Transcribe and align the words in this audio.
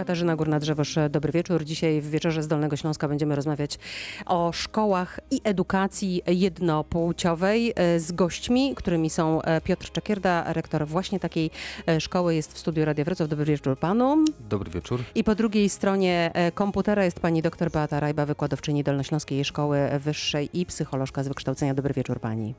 Katarzyna 0.00 0.36
Górna-Drzewosz, 0.36 0.98
dobry 1.10 1.32
wieczór. 1.32 1.64
Dzisiaj 1.64 2.00
w 2.00 2.10
Wieczorze 2.10 2.42
z 2.42 2.48
Dolnego 2.48 2.76
Śląska 2.76 3.08
będziemy 3.08 3.36
rozmawiać 3.36 3.78
o 4.26 4.52
szkołach 4.52 5.20
i 5.30 5.40
edukacji 5.44 6.22
jednopłciowej 6.26 7.72
e, 7.76 8.00
z 8.00 8.12
gośćmi, 8.12 8.74
którymi 8.74 9.10
są 9.10 9.42
e, 9.42 9.60
Piotr 9.60 9.92
Czekierda, 9.92 10.52
rektor 10.52 10.86
właśnie 10.86 11.20
takiej 11.20 11.50
e, 11.86 12.00
szkoły, 12.00 12.34
jest 12.34 12.52
w 12.52 12.58
studiu 12.58 12.84
Radia 12.84 13.04
Wrocław. 13.04 13.28
Dobry 13.28 13.44
wieczór 13.44 13.78
panu. 13.78 14.24
Dobry 14.48 14.70
wieczór. 14.70 15.00
I 15.14 15.24
po 15.24 15.34
drugiej 15.34 15.68
stronie 15.68 16.32
komputera 16.54 17.04
jest 17.04 17.20
pani 17.20 17.42
dr 17.42 17.70
Beata 17.70 18.00
Rajba, 18.00 18.26
wykładowczyni 18.26 18.84
Dolnośląskiej 18.84 19.44
Szkoły 19.44 19.78
Wyższej 19.98 20.60
i 20.60 20.66
psycholożka 20.66 21.22
z 21.24 21.28
wykształcenia. 21.28 21.74
Dobry 21.74 21.94
wieczór 21.94 22.20
pani. 22.20 22.54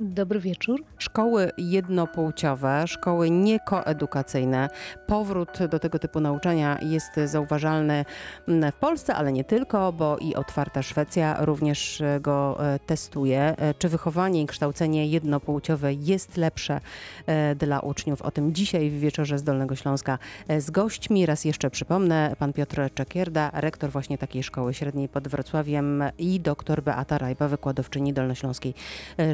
Dobry 0.00 0.40
wieczór. 0.40 0.84
Szkoły 0.98 1.50
jednopłciowe, 1.58 2.84
szkoły 2.86 3.30
niekoedukacyjne, 3.30 4.68
powrót 5.06 5.58
do 5.70 5.78
tego 5.78 5.98
typu 5.98 6.20
nauczania 6.20 6.78
jest 6.82 7.10
zauważalny 7.24 8.04
w 8.48 8.76
Polsce, 8.80 9.14
ale 9.14 9.32
nie 9.32 9.44
tylko, 9.44 9.92
bo 9.92 10.18
i 10.18 10.34
otwarta 10.34 10.82
Szwecja 10.82 11.44
również 11.44 12.02
go 12.20 12.66
e, 12.74 12.78
testuje. 12.78 13.40
E, 13.58 13.74
Czy 13.74 13.88
wychowanie 13.88 14.42
i 14.42 14.46
kształcenie 14.46 15.06
jednopłciowe 15.06 15.94
jest 15.94 16.36
lepsze 16.36 16.80
e, 17.26 17.54
dla 17.54 17.80
uczniów? 17.80 18.22
O 18.22 18.30
tym 18.30 18.54
dzisiaj 18.54 18.90
w 18.90 19.00
wieczorze 19.00 19.38
z 19.38 19.42
Dolnego 19.42 19.76
Śląska 19.76 20.18
z 20.58 20.70
gośćmi. 20.70 21.26
Raz 21.26 21.44
jeszcze 21.44 21.70
przypomnę, 21.70 22.36
pan 22.38 22.52
Piotr 22.52 22.80
Czekierda, 22.94 23.50
rektor 23.54 23.90
właśnie 23.90 24.18
takiej 24.18 24.42
szkoły 24.42 24.74
średniej 24.74 25.08
pod 25.08 25.28
Wrocławiem 25.28 26.04
i 26.18 26.40
doktor 26.40 26.82
Beata 26.82 27.18
Rajba, 27.18 27.48
wykładowczyni 27.48 28.12
Dolnośląskiej 28.12 28.74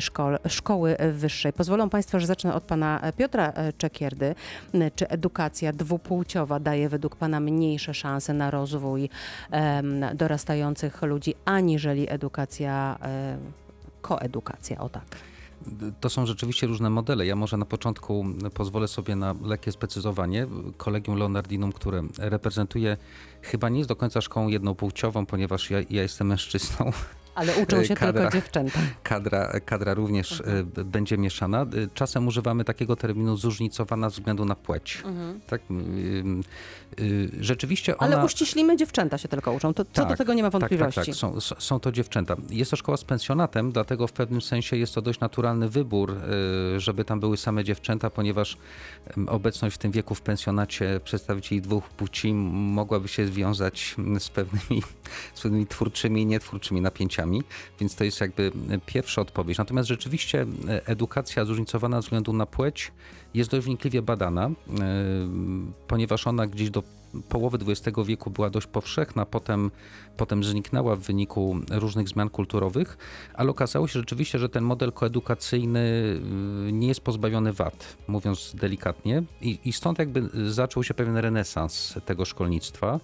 szkol, 0.00 0.38
Szkoły 0.52 0.97
Wyższej. 1.12 1.52
Pozwolą 1.52 1.91
Państwo, 1.91 2.20
że 2.20 2.27
zacznę 2.27 2.55
od 2.55 2.65
Pana 2.65 3.12
Piotra 3.16 3.52
e, 3.52 3.73
Czekierdy. 3.73 4.34
Czy 4.97 5.09
edukacja 5.09 5.73
dwupłciowa 5.73 6.61
daje 6.61 6.88
według 6.88 7.16
Pana 7.16 7.41
mniejsze 7.41 7.95
szanse 7.95 8.34
na 8.34 8.50
rozwój 8.50 9.09
em, 9.50 10.05
dorastających 10.14 11.03
ludzi, 11.03 11.34
aniżeli 11.44 12.11
edukacja, 12.11 12.98
e, 13.03 13.39
koedukacja, 14.03 14.81
o 14.81 14.89
tak? 14.89 15.05
To 16.00 16.11
są 16.11 16.27
rzeczywiście 16.27 16.66
różne 16.66 16.91
modele. 16.91 17.27
Ja 17.27 17.37
może 17.37 17.56
na 17.56 17.64
początku 17.64 18.25
pozwolę 18.55 18.89
sobie 18.89 19.16
na 19.16 19.34
lekkie 19.44 19.72
sprecyzowanie. 19.72 20.47
Kolegium 20.77 21.19
Leonardinum, 21.19 21.72
które 21.72 22.03
reprezentuje, 22.19 22.97
chyba 23.42 23.69
nie 23.69 23.78
jest 23.78 23.89
do 23.89 23.97
końca 23.97 24.20
szkołą 24.20 24.48
jednopłciową, 24.48 25.27
ponieważ 25.27 25.70
ja, 25.70 25.78
ja 25.91 26.03
jestem 26.03 26.27
mężczyzną. 26.27 26.92
Ale 27.34 27.56
uczą 27.56 27.84
się 27.84 27.94
Kadra. 27.94 28.12
tylko 28.22 28.36
dziewczęta. 28.36 28.78
Kadra, 29.02 29.61
kadra 29.64 29.94
również 29.94 30.41
Mhm. 30.41 30.58
e, 30.58 30.64
b- 30.64 30.84
będzie 30.84 31.19
mieszana. 31.19 31.62
E, 31.62 31.66
Czasem 31.94 32.27
używamy 32.27 32.64
takiego 32.64 32.97
terminu 32.97 33.36
zróżnicowana 33.36 34.11
ze 34.11 34.14
względu 34.16 34.44
na 34.44 34.55
płeć. 34.55 35.02
Tak? 35.47 35.60
Ym, 35.70 36.42
y, 37.00 37.30
Rzeczywiście 37.41 37.98
ona... 37.98 38.16
Ale 38.16 38.25
uściślimy, 38.25 38.77
dziewczęta 38.77 39.19
się 39.19 39.28
tylko 39.28 39.53
uczą. 39.53 39.75
To, 39.75 39.84
co 39.84 40.03
do 40.03 40.08
Tak, 40.08 40.19
tego 40.19 40.34
nie 40.34 40.42
ma 40.42 40.50
Tak, 40.50 40.60
wątpliwości. 40.60 40.94
tak, 41.00 41.06
tak. 41.06 41.14
Są, 41.14 41.36
s- 41.36 41.55
są 41.58 41.80
to 41.80 41.92
dziewczęta. 41.92 42.36
Jest 42.50 42.70
to 42.70 42.77
szkoła 42.77 42.97
z 42.97 43.05
pensjonatem, 43.05 43.72
dlatego 43.72 44.06
w 44.06 44.12
pewnym 44.12 44.41
sensie 44.42 44.77
jest 44.77 44.94
to 44.94 45.03
dość 45.03 45.20
naturalny 45.20 45.69
wybór, 45.69 46.16
żeby 46.77 47.05
tam 47.05 47.20
były 47.20 47.36
same 47.36 47.64
dziewczęta, 47.64 48.10
ponieważ 48.10 48.56
obecność 49.27 49.75
w 49.75 49.78
tym 49.78 49.92
wieku 49.92 50.14
w 50.14 50.20
pensjonacie 50.20 51.00
przedstawicieli 51.05 51.60
dwóch 51.62 51.88
płci 51.88 52.34
mogłaby 52.34 53.08
się 53.08 53.27
związać 53.27 53.97
z 54.19 54.28
pewnymi, 54.28 54.83
z 55.34 55.41
pewnymi 55.41 55.66
twórczymi 55.66 56.22
i 56.22 56.27
nietwórczymi 56.27 56.80
napięciami, 56.80 57.22
więc 57.81 57.95
to 57.97 58.05
jest 58.05 58.20
jakby 58.20 58.53
e, 58.70 58.78
pierwsza 58.87 59.20
odpowiedź. 59.20 59.59
Natomiast 59.59 59.89
rzeczywiście 59.89 60.47
e, 60.69 60.87
edukacja 60.87 61.45
zróżnicowana 61.45 61.97
ze 61.97 62.03
względu 62.03 62.33
na 62.33 62.47
płeć 62.47 62.92
jest 63.34 63.51
dość 63.51 63.67
wnikliwie 63.67 64.03
badana, 64.03 64.48
y, 64.48 64.53
ponieważ 65.89 66.27
ona 66.27 66.47
gdzieś 66.47 66.70
do 66.70 66.83
połowy 67.28 67.59
XX 67.67 67.98
wieku 68.06 68.31
była 68.31 68.50
dość 68.50 68.67
powszechna, 68.67 69.27
potem, 69.27 69.70
potem 70.17 70.45
zniknęła 70.45 70.97
w 70.97 71.00
wyniku 71.00 71.56
różnych 71.70 72.09
zmian 72.09 72.31
kulturowych, 72.31 72.99
ale 73.34 73.50
okazało 73.50 73.88
się 73.88 73.99
rzeczywiście, 74.00 74.38
że 74.38 74.49
ten 74.49 74.65
model 74.65 74.93
koedukacyjny 74.93 76.21
nie 76.72 76.88
jest 76.88 77.00
pozbawiony 77.00 77.53
wad, 77.53 77.97
mówiąc 78.09 78.53
delikatnie, 78.55 79.22
i, 79.41 79.59
i 79.65 79.72
stąd 79.72 79.99
jakby 79.99 80.50
zaczął 80.50 80.84
się 80.84 80.94
pewien 80.94 81.16
renesans 81.16 81.94
tego 82.05 82.25
szkolnictwa. 82.25 83.00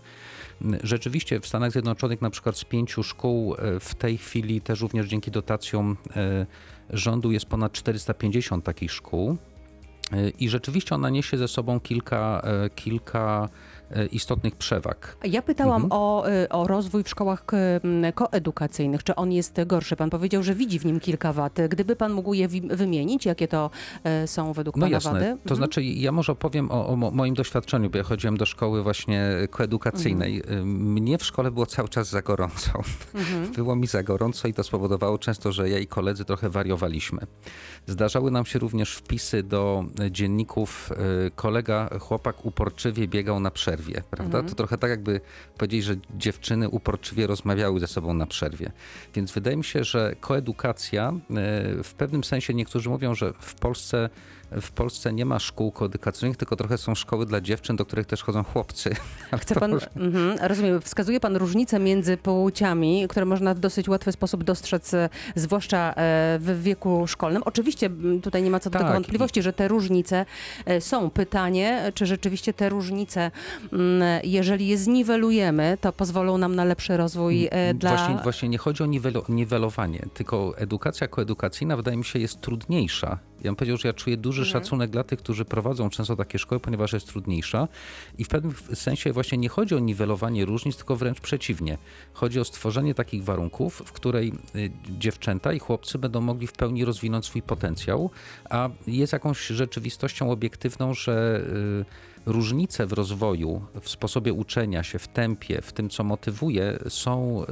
Rzeczywiście 0.82 1.40
w 1.40 1.46
Stanach 1.46 1.72
Zjednoczonych 1.72 2.20
na 2.20 2.30
przykład 2.30 2.58
z 2.58 2.64
pięciu 2.64 3.02
szkół 3.02 3.54
e, 3.54 3.80
w 3.80 3.94
tej 3.94 4.18
chwili 4.18 4.60
też 4.60 4.80
również 4.80 5.06
dzięki 5.06 5.30
dotacjom 5.30 5.96
e, 6.16 6.46
rządu 6.90 7.32
jest 7.32 7.46
ponad 7.46 7.72
450 7.72 8.64
takich 8.64 8.92
szkół. 8.92 9.36
E, 10.12 10.28
I 10.28 10.48
rzeczywiście 10.48 10.94
ona 10.94 11.10
niesie 11.10 11.36
ze 11.38 11.48
sobą 11.48 11.80
kilka, 11.80 12.42
kilka 12.74 13.48
istotnych 14.12 14.56
przewag. 14.56 15.16
Ja 15.24 15.42
pytałam 15.42 15.82
Mhm. 15.82 16.02
o, 16.02 16.28
y, 16.30 16.48
o 16.48 16.66
rozwój 16.66 17.04
w 17.04 17.08
szkołach 17.08 17.44
koedukacyjnych. 18.14 19.04
Czy 19.04 19.14
on 19.14 19.32
jest 19.32 19.56
gorszy? 19.66 19.96
Pan 19.96 20.10
powiedział, 20.10 20.42
że 20.42 20.54
widzi 20.54 20.78
w 20.78 20.86
nim 20.86 21.00
kilka 21.00 21.32
wad. 21.32 21.58
Gdyby 21.68 21.96
pan 21.96 22.12
mógł 22.12 22.34
je 22.34 22.48
wymienić, 22.70 23.26
jakie 23.26 23.48
to 23.48 23.70
e, 24.04 24.26
są 24.26 24.52
według 24.52 24.76
No 24.76 24.80
pana 24.80 24.90
jasne. 24.92 25.12
wady? 25.12 25.24
To 25.26 25.32
Mhm. 25.42 25.56
znaczy, 25.56 25.82
ja 25.82 26.12
może 26.12 26.32
opowiem 26.32 26.70
o, 26.70 26.88
o 26.88 26.96
mo- 26.96 27.10
moim 27.10 27.34
doświadczeniu, 27.34 27.90
bo 27.90 27.98
ja 27.98 28.04
chodziłem 28.04 28.36
do 28.36 28.46
szkoły 28.46 28.82
właśnie 28.82 29.22
koedukacyjnej. 29.50 30.36
Mhm. 30.36 30.68
Mnie 30.92 31.18
w 31.18 31.24
szkole 31.24 31.50
było 31.50 31.66
cały 31.66 31.88
czas 31.88 32.08
za 32.10 32.22
gorąco. 32.22 32.70
Mhm. 33.14 33.52
Było 33.58 33.76
mi 33.76 33.86
za 33.86 34.02
gorąco 34.02 34.48
i 34.48 34.54
to 34.54 34.62
spowodowało 34.64 35.18
często, 35.18 35.52
że 35.52 35.70
ja 35.70 35.78
i 35.78 35.86
koledzy 35.86 36.24
trochę 36.24 36.50
wariowaliśmy. 36.50 37.18
Zdarzały 37.86 38.30
nam 38.30 38.46
się 38.46 38.58
również 38.58 38.94
wpisy 38.94 39.42
do 39.42 39.84
dzienników. 40.10 40.90
y, 41.26 41.30
Kolega, 41.30 41.88
chłopak 42.00 42.44
uporczywie 42.44 43.08
biegał 43.08 43.40
na 43.40 43.50
przerwie, 43.78 44.02
prawda? 44.10 44.42
To 44.42 44.54
trochę 44.54 44.78
tak 44.78 44.90
jakby 44.90 45.20
powiedzieć, 45.58 45.84
że 45.84 45.96
dziewczyny 46.16 46.68
uporczywie 46.68 47.26
rozmawiały 47.26 47.80
ze 47.80 47.86
sobą 47.86 48.14
na 48.14 48.26
przerwie. 48.26 48.72
Więc 49.14 49.32
wydaje 49.32 49.56
mi 49.56 49.64
się, 49.64 49.84
że 49.84 50.16
koedukacja 50.20 51.12
y, 51.80 51.84
w 51.84 51.94
pewnym 51.94 52.24
sensie 52.24 52.54
niektórzy 52.54 52.88
mówią, 52.88 53.14
że 53.14 53.32
w 53.32 53.54
Polsce 53.54 54.10
w 54.50 54.70
Polsce 54.70 55.12
nie 55.12 55.24
ma 55.24 55.38
szkół 55.38 55.72
koedukacyjnych, 55.72 56.36
tylko 56.36 56.56
trochę 56.56 56.78
są 56.78 56.94
szkoły 56.94 57.26
dla 57.26 57.40
dziewczyn, 57.40 57.76
do 57.76 57.84
których 57.84 58.06
też 58.06 58.22
chodzą 58.22 58.44
chłopcy. 58.44 58.90
Chce 59.40 59.54
pan, 59.54 59.78
mhm, 59.96 60.38
rozumiem, 60.40 60.80
wskazuje 60.80 61.20
pan 61.20 61.36
różnice 61.36 61.78
między 61.78 62.16
płciami, 62.16 63.08
które 63.08 63.26
można 63.26 63.54
w 63.54 63.58
dosyć 63.58 63.88
łatwy 63.88 64.12
sposób 64.12 64.44
dostrzec, 64.44 64.94
e, 64.94 65.08
zwłaszcza 65.34 65.90
e, 65.90 65.94
w 66.40 66.62
wieku 66.62 67.06
szkolnym. 67.06 67.42
Oczywiście 67.42 67.90
tutaj 68.22 68.42
nie 68.42 68.50
ma 68.50 68.60
co 68.60 68.70
do 68.70 68.78
tego 68.78 68.84
Tak, 68.84 68.94
wątpliwości, 68.94 69.42
że 69.42 69.52
te 69.52 69.68
różnice 69.68 70.26
e, 70.66 70.80
są. 70.80 71.10
Pytanie, 71.10 71.92
czy 71.94 72.06
rzeczywiście 72.06 72.52
te 72.52 72.68
różnice, 72.68 73.30
jeżeli 74.24 74.68
je 74.68 74.78
zniwelujemy, 74.78 75.78
to 75.80 75.92
pozwolą 75.92 76.38
nam 76.38 76.56
na 76.56 76.64
lepszy 76.64 76.96
rozwój 76.96 77.48
dla... 77.74 77.96
Właśnie, 77.96 78.16
właśnie 78.22 78.48
nie 78.48 78.58
chodzi 78.58 78.82
o 78.82 78.86
niwelo, 78.86 79.22
niwelowanie, 79.28 80.06
tylko 80.14 80.58
edukacja 80.58 81.08
koedukacyjna 81.08 81.76
wydaje 81.76 81.96
mi 81.96 82.04
się 82.04 82.18
jest 82.18 82.40
trudniejsza. 82.40 83.18
Ja 83.38 83.50
bym 83.50 83.56
powiedział, 83.56 83.76
że 83.76 83.88
ja 83.88 83.94
czuję 83.94 84.16
duży 84.16 84.42
Mhm. 84.42 84.52
szacunek 84.52 84.90
dla 84.90 85.04
tych, 85.04 85.18
którzy 85.18 85.44
prowadzą 85.44 85.90
często 85.90 86.16
takie 86.16 86.38
szkoły, 86.38 86.60
ponieważ 86.60 86.92
jest 86.92 87.08
trudniejsza 87.08 87.68
i 88.18 88.24
w 88.24 88.28
pewnym 88.28 88.54
sensie 88.74 89.12
właśnie 89.12 89.38
nie 89.38 89.48
chodzi 89.48 89.74
o 89.74 89.78
niwelowanie 89.78 90.44
różnic, 90.44 90.76
tylko 90.76 90.96
wręcz 90.96 91.20
przeciwnie. 91.20 91.78
Chodzi 92.12 92.40
o 92.40 92.44
stworzenie 92.44 92.94
takich 92.94 93.24
warunków, 93.24 93.82
w 93.86 93.92
której 93.92 94.32
y, 94.56 94.70
dziewczęta 94.98 95.52
i 95.52 95.58
chłopcy 95.58 95.98
będą 95.98 96.20
mogli 96.20 96.46
w 96.46 96.52
pełni 96.52 96.84
rozwinąć 96.84 97.24
swój 97.26 97.42
potencjał, 97.42 98.10
a 98.50 98.68
jest 98.86 99.12
jakąś 99.12 99.46
rzeczywistością 99.46 100.30
obiektywną, 100.30 100.94
że 100.94 101.40
y, 101.84 102.07
różnice 102.28 102.86
w 102.86 102.92
rozwoju, 102.92 103.62
w 103.80 103.88
sposobie 103.88 104.32
uczenia 104.32 104.82
się, 104.82 104.98
w 104.98 105.08
tempie, 105.08 105.62
w 105.62 105.72
tym, 105.72 105.88
co 105.88 106.04
motywuje, 106.04 106.78
są, 106.88 107.44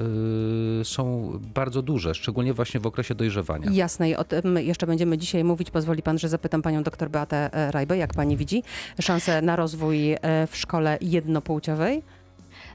y, 0.80 0.84
są 0.84 1.32
bardzo 1.54 1.82
duże, 1.82 2.14
szczególnie 2.14 2.54
właśnie 2.54 2.80
w 2.80 2.86
okresie 2.86 3.14
dojrzewania. 3.14 3.70
Jasne, 3.72 4.10
i 4.10 4.16
o 4.16 4.24
tym 4.24 4.58
jeszcze 4.58 4.86
będziemy 4.86 5.18
dzisiaj 5.18 5.44
mówić. 5.44 5.70
Pozwoli 5.70 6.02
pan, 6.02 6.18
że 6.18 6.28
zapytam 6.28 6.62
panią 6.62 6.82
dr 6.82 7.10
Beatę 7.10 7.50
e, 7.52 7.70
Rajbę, 7.70 7.96
jak 7.96 8.14
pani 8.14 8.36
widzi 8.36 8.62
szansę 9.00 9.42
na 9.42 9.56
rozwój 9.56 10.12
e, 10.12 10.18
w 10.46 10.56
szkole 10.56 10.98
jednopłciowej? 11.00 12.02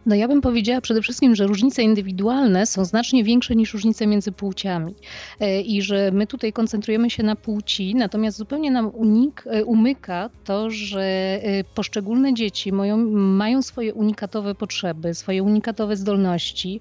No 0.05 0.15
ja 0.15 0.27
bym 0.27 0.41
powiedziała 0.41 0.81
przede 0.81 1.01
wszystkim, 1.01 1.35
że 1.35 1.47
różnice 1.47 1.83
indywidualne 1.83 2.65
są 2.65 2.85
znacznie 2.85 3.23
większe 3.23 3.55
niż 3.55 3.73
różnice 3.73 4.07
między 4.07 4.31
płciami 4.31 4.95
E, 5.39 5.61
i 5.61 5.81
że 5.81 6.11
my 6.11 6.27
tutaj 6.27 6.53
koncentrujemy 6.53 7.09
się 7.09 7.23
na 7.23 7.35
płci, 7.35 7.95
natomiast 7.95 8.37
zupełnie 8.37 8.71
nam 8.71 8.91
unik, 8.93 9.43
e, 9.45 9.65
umyka 9.65 10.29
to, 10.43 10.69
że 10.69 11.01
e, 11.01 11.63
poszczególne 11.63 12.33
dzieci 12.33 12.71
mają, 12.71 12.97
mają 13.15 13.61
swoje 13.61 13.93
unikatowe 13.93 14.55
potrzeby, 14.55 15.13
swoje 15.13 15.43
unikatowe 15.43 15.95
zdolności 15.95 16.79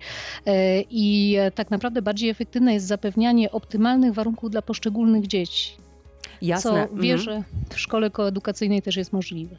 i 0.91 1.37
tak 1.55 1.71
naprawdę 1.71 2.03
bardziej 2.03 2.31
efektywne 2.31 2.75
jest 2.75 2.87
zapewnianie 2.87 3.51
optymalnych 3.51 4.15
warunków 4.15 4.51
dla 4.51 4.63
poszczególnych 4.63 5.27
dzieci, 5.27 5.73
Jasne. 6.43 6.71
co 6.71 6.79
mhm. 6.79 7.01
wierzę 7.01 7.43
w 7.71 7.81
szkole 7.81 8.11
koedukacyjnej 8.11 8.83
też 8.83 8.97
jest 8.97 9.13
możliwe. 9.13 9.57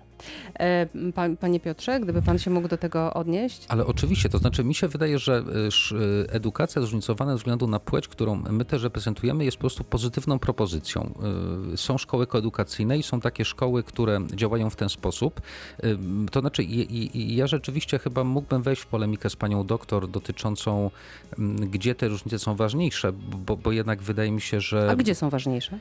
E, 0.59 0.87
Pan, 1.15 1.37
panie 1.37 1.59
Piotrze, 1.59 1.99
gdyby 1.99 2.21
pan 2.21 2.39
się 2.39 2.51
mógł 2.51 2.67
do 2.67 2.77
tego 2.77 3.13
odnieść? 3.13 3.65
Ale 3.67 3.85
oczywiście, 3.85 4.29
to 4.29 4.37
znaczy 4.37 4.63
mi 4.63 4.75
się 4.75 4.87
wydaje, 4.87 5.19
że 5.19 5.43
sz- 5.67 6.01
y, 6.01 6.31
edukacja 6.31 6.81
zróżnicowana 6.81 7.31
ze 7.31 7.37
względu 7.37 7.67
na 7.67 7.79
płeć, 7.79 8.07
którą 8.07 8.35
my 8.35 8.65
też 8.65 8.83
reprezentujemy, 8.83 9.45
jest 9.45 9.57
po 9.57 9.61
prostu 9.61 9.83
pozytywną 9.83 10.39
propozycją. 10.39 11.13
Są 11.75 11.97
szkoły 11.97 12.27
koedukacyjne 12.27 12.97
i 12.97 13.03
są 13.03 13.21
takie 13.21 13.45
szkoły, 13.45 13.83
które 13.83 14.19
działają 14.35 14.69
w 14.69 14.75
ten 14.75 14.89
sposób. 14.89 15.41
To 16.31 16.39
znaczy, 16.39 16.63
ja 17.13 17.47
rzeczywiście 17.47 17.99
chyba 17.99 18.23
mógłbym 18.23 18.61
wejść 18.61 18.81
w 18.81 18.85
polemikę 18.85 19.29
z 19.29 19.35
panią 19.35 19.65
doktor 19.65 20.09
dotyczącą, 20.09 20.91
gdzie 21.59 21.95
te 21.95 22.07
różnice 22.07 22.39
są 22.39 22.55
ważniejsze, 22.55 23.11
bo, 23.45 23.57
bo 23.57 23.71
jednak 23.71 24.01
wydaje 24.01 24.31
mi 24.31 24.41
się, 24.41 24.61
że. 24.61 24.89
A 24.91 24.95
gdzie 24.95 25.15
są 25.15 25.29
ważniejsze? 25.29 25.79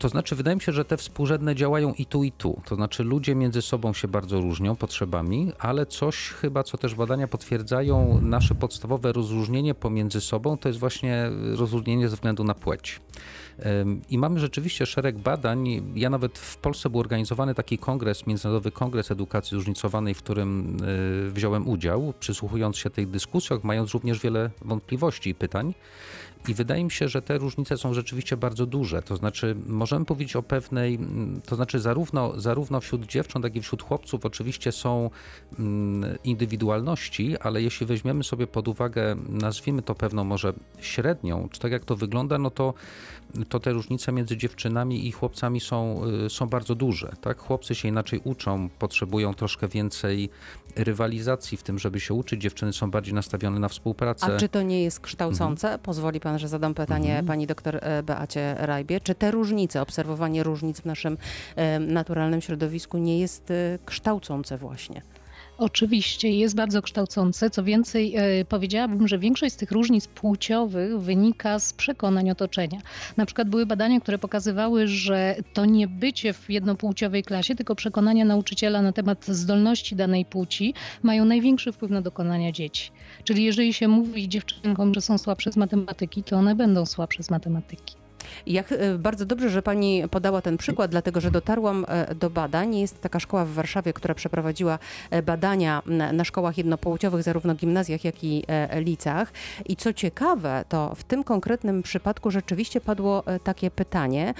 To 0.00 0.08
znaczy, 0.08 0.36
wydaje 0.36 0.56
mi 0.56 0.62
się, 0.62 0.72
że 0.72 0.84
te 0.84 0.96
współrzędne 0.96 1.54
działają 1.54 1.92
i 1.92 2.06
tu, 2.06 2.24
i 2.24 2.32
tu. 2.32 2.60
To 2.64 2.74
znaczy, 2.74 3.04
ludzie 3.04 3.34
między 3.34 3.62
sobą 3.62 3.92
się 3.92 4.08
bardzo 4.08 4.40
różnią 4.40 4.76
potrzebami, 4.76 5.52
ale 5.58 5.86
coś 5.86 6.16
chyba, 6.16 6.62
co 6.62 6.78
też 6.78 6.94
badania 6.94 7.28
potwierdzają, 7.28 8.20
nasze 8.22 8.54
podstawowe 8.54 9.12
rozróżnienie 9.12 9.74
pomiędzy 9.74 10.20
sobą 10.20 10.58
to 10.58 10.68
jest 10.68 10.78
właśnie 10.78 11.30
rozróżnienie 11.56 12.08
ze 12.08 12.16
względu 12.16 12.44
na 12.44 12.54
płeć. 12.54 13.00
I 14.10 14.18
mamy 14.18 14.40
rzeczywiście 14.40 14.86
szereg 14.86 15.18
badań. 15.18 15.82
Ja 15.94 16.10
nawet 16.10 16.38
w 16.38 16.56
Polsce 16.56 16.90
był 16.90 17.00
organizowany 17.00 17.54
taki 17.54 17.78
kongres, 17.78 18.26
Międzynarodowy 18.26 18.70
Kongres 18.70 19.10
Edukacji 19.10 19.50
Zróżnicowanej, 19.50 20.14
w 20.14 20.18
którym 20.18 20.76
y, 21.28 21.30
wziąłem 21.30 21.68
udział, 21.68 22.14
przysłuchując 22.20 22.76
się 22.76 22.90
tych 22.90 23.10
dyskusjach, 23.10 23.64
mając 23.64 23.94
również 23.94 24.20
wiele 24.20 24.50
wątpliwości 24.62 25.30
i 25.30 25.34
pytań. 25.34 25.74
I 26.48 26.54
wydaje 26.54 26.84
mi 26.84 26.90
się, 26.90 27.08
że 27.08 27.22
te 27.22 27.38
różnice 27.38 27.78
są 27.78 27.94
rzeczywiście 27.94 28.36
bardzo 28.36 28.66
duże. 28.66 29.02
To 29.02 29.16
znaczy, 29.16 29.56
możemy 29.66 30.04
powiedzieć 30.04 30.36
o 30.36 30.42
pewnej, 30.42 30.94
mm, 30.94 31.40
to 31.46 31.56
znaczy, 31.56 31.80
zarówno, 31.80 32.40
zarówno 32.40 32.80
wśród 32.80 33.06
dziewcząt, 33.06 33.44
jak 33.44 33.56
i 33.56 33.62
wśród 33.62 33.82
chłopców, 33.82 34.26
oczywiście 34.26 34.72
są 34.72 35.10
mm, 35.58 36.18
indywidualności, 36.24 37.38
ale 37.38 37.62
jeśli 37.62 37.86
weźmiemy 37.86 38.24
sobie 38.24 38.46
pod 38.46 38.68
uwagę, 38.68 39.16
nazwijmy 39.28 39.82
to 39.82 39.94
pewną 39.94 40.24
może 40.24 40.52
średnią, 40.80 41.48
czy 41.50 41.60
tak 41.60 41.72
jak 41.72 41.84
to 41.84 41.96
wygląda, 41.96 42.38
no 42.38 42.50
to, 42.50 42.74
to 43.48 43.60
te 43.60 43.72
różnice 43.72 44.12
między 44.12 44.36
dziewczynami 44.36 45.06
i 45.06 45.12
chłopcami 45.12 45.60
są, 45.60 46.02
y, 46.26 46.30
są 46.30 46.46
bardzo 46.46 46.74
duże. 46.74 47.12
Tak? 47.20 47.38
Chłopcy 47.38 47.74
się 47.74 47.88
inaczej 47.88 48.20
uczą, 48.24 48.68
potrzebują 48.78 49.34
troszkę 49.34 49.68
więcej 49.68 50.30
rywalizacji 50.76 51.58
w 51.58 51.62
tym, 51.62 51.78
żeby 51.78 52.00
się 52.00 52.14
uczyć. 52.14 52.42
Dziewczyny 52.42 52.72
są 52.72 52.90
bardziej 52.90 53.14
nastawione 53.14 53.58
na 53.58 53.68
współpracę. 53.68 54.26
A 54.26 54.36
czy 54.38 54.48
to 54.48 54.62
nie 54.62 54.82
jest 54.82 55.00
kształcące? 55.00 55.78
Pozwoli 55.82 56.20
pan, 56.20 56.38
że 56.38 56.48
zadam 56.48 56.74
pytanie 56.74 57.08
Mhm. 57.08 57.26
pani 57.26 57.46
doktor 57.46 57.76
e, 57.76 58.02
Beacie 58.02 58.54
Rajbie. 58.58 59.00
Czy 59.00 59.14
te 59.14 59.30
różnice, 59.30 59.82
obserwowanie 59.82 60.42
różnic 60.42 60.80
w 60.80 60.84
naszym 60.84 61.18
e, 61.56 61.78
naturalnym 61.78 62.40
środowisku 62.40 62.98
nie 62.98 63.18
jest 63.18 63.50
e, 63.50 63.78
kształcące 63.84 64.58
właśnie? 64.58 65.02
Oczywiście 65.60 66.30
jest 66.30 66.56
bardzo 66.56 66.82
kształcące. 66.82 67.50
Co 67.50 67.64
więcej, 67.64 68.16
e, 68.16 68.44
powiedziałabym, 68.44 69.08
że 69.08 69.18
większość 69.18 69.54
z 69.54 69.56
tych 69.56 69.70
różnic 69.70 70.08
płciowych 70.08 71.00
wynika 71.00 71.58
z 71.58 71.72
przekonań 71.72 72.30
otoczenia. 72.30 72.80
Na 73.16 73.26
przykład 73.26 73.48
były 73.48 73.66
badania, 73.66 74.00
które 74.00 74.18
pokazywały, 74.18 74.86
że 74.86 75.36
to 75.52 75.64
nie 75.64 75.88
bycie 75.88 76.32
w 76.32 76.50
jednopłciowej 76.50 77.22
klasie, 77.22 77.54
tylko 77.54 77.74
przekonania 77.74 78.24
nauczyciela 78.24 78.82
na 78.82 78.92
temat 78.92 79.26
zdolności 79.26 79.96
danej 79.96 80.24
płci 80.24 80.74
mają 81.02 81.24
największy 81.24 81.72
wpływ 81.72 81.90
na 81.90 82.02
dokonania 82.02 82.52
dzieci. 82.52 82.90
Czyli 83.24 83.44
jeżeli 83.44 83.74
się 83.74 83.88
mówi 83.88 84.28
dziewczynkom, 84.28 84.94
że 84.94 85.00
są 85.00 85.18
słabsze 85.18 85.52
z 85.52 85.56
matematyki, 85.56 86.22
to 86.22 86.36
one 86.36 86.54
będą 86.54 86.86
słabsze 86.86 87.22
z 87.22 87.30
matematyki. 87.30 87.99
Jak 88.46 88.72
e, 88.72 88.98
bardzo 88.98 89.26
dobrze, 89.26 89.50
że 89.50 89.62
pani 89.62 90.02
podała 90.10 90.42
ten 90.42 90.56
przykład, 90.56 90.90
dlatego 90.90 91.20
że 91.20 91.30
dotarłam 91.30 91.86
e, 91.88 92.14
do 92.14 92.30
badań. 92.30 92.76
Jest 92.76 93.00
taka 93.00 93.20
szkoła 93.20 93.44
w 93.44 93.50
Warszawie, 93.50 93.92
która 93.92 94.14
przeprowadziła 94.14 94.78
e, 95.10 95.22
badania 95.22 95.82
na, 95.86 96.24
szkołach 96.24 96.58
jednopłciowych, 96.58 97.22
zarówno 97.22 97.54
gimnazjach, 97.54 98.04
jak 98.04 98.24
i 98.24 98.44
licach. 98.72 99.32
I 99.66 99.76
co 99.76 99.92
ciekawe, 99.92 100.64
to 100.68 100.94
w 100.94 101.04
tym 101.04 101.24
konkretnym 101.24 101.82
przypadku 101.82 102.30
rzeczywiście 102.30 102.80
padło 102.80 103.22
takie 103.44 103.70
pytanie, 103.70 104.34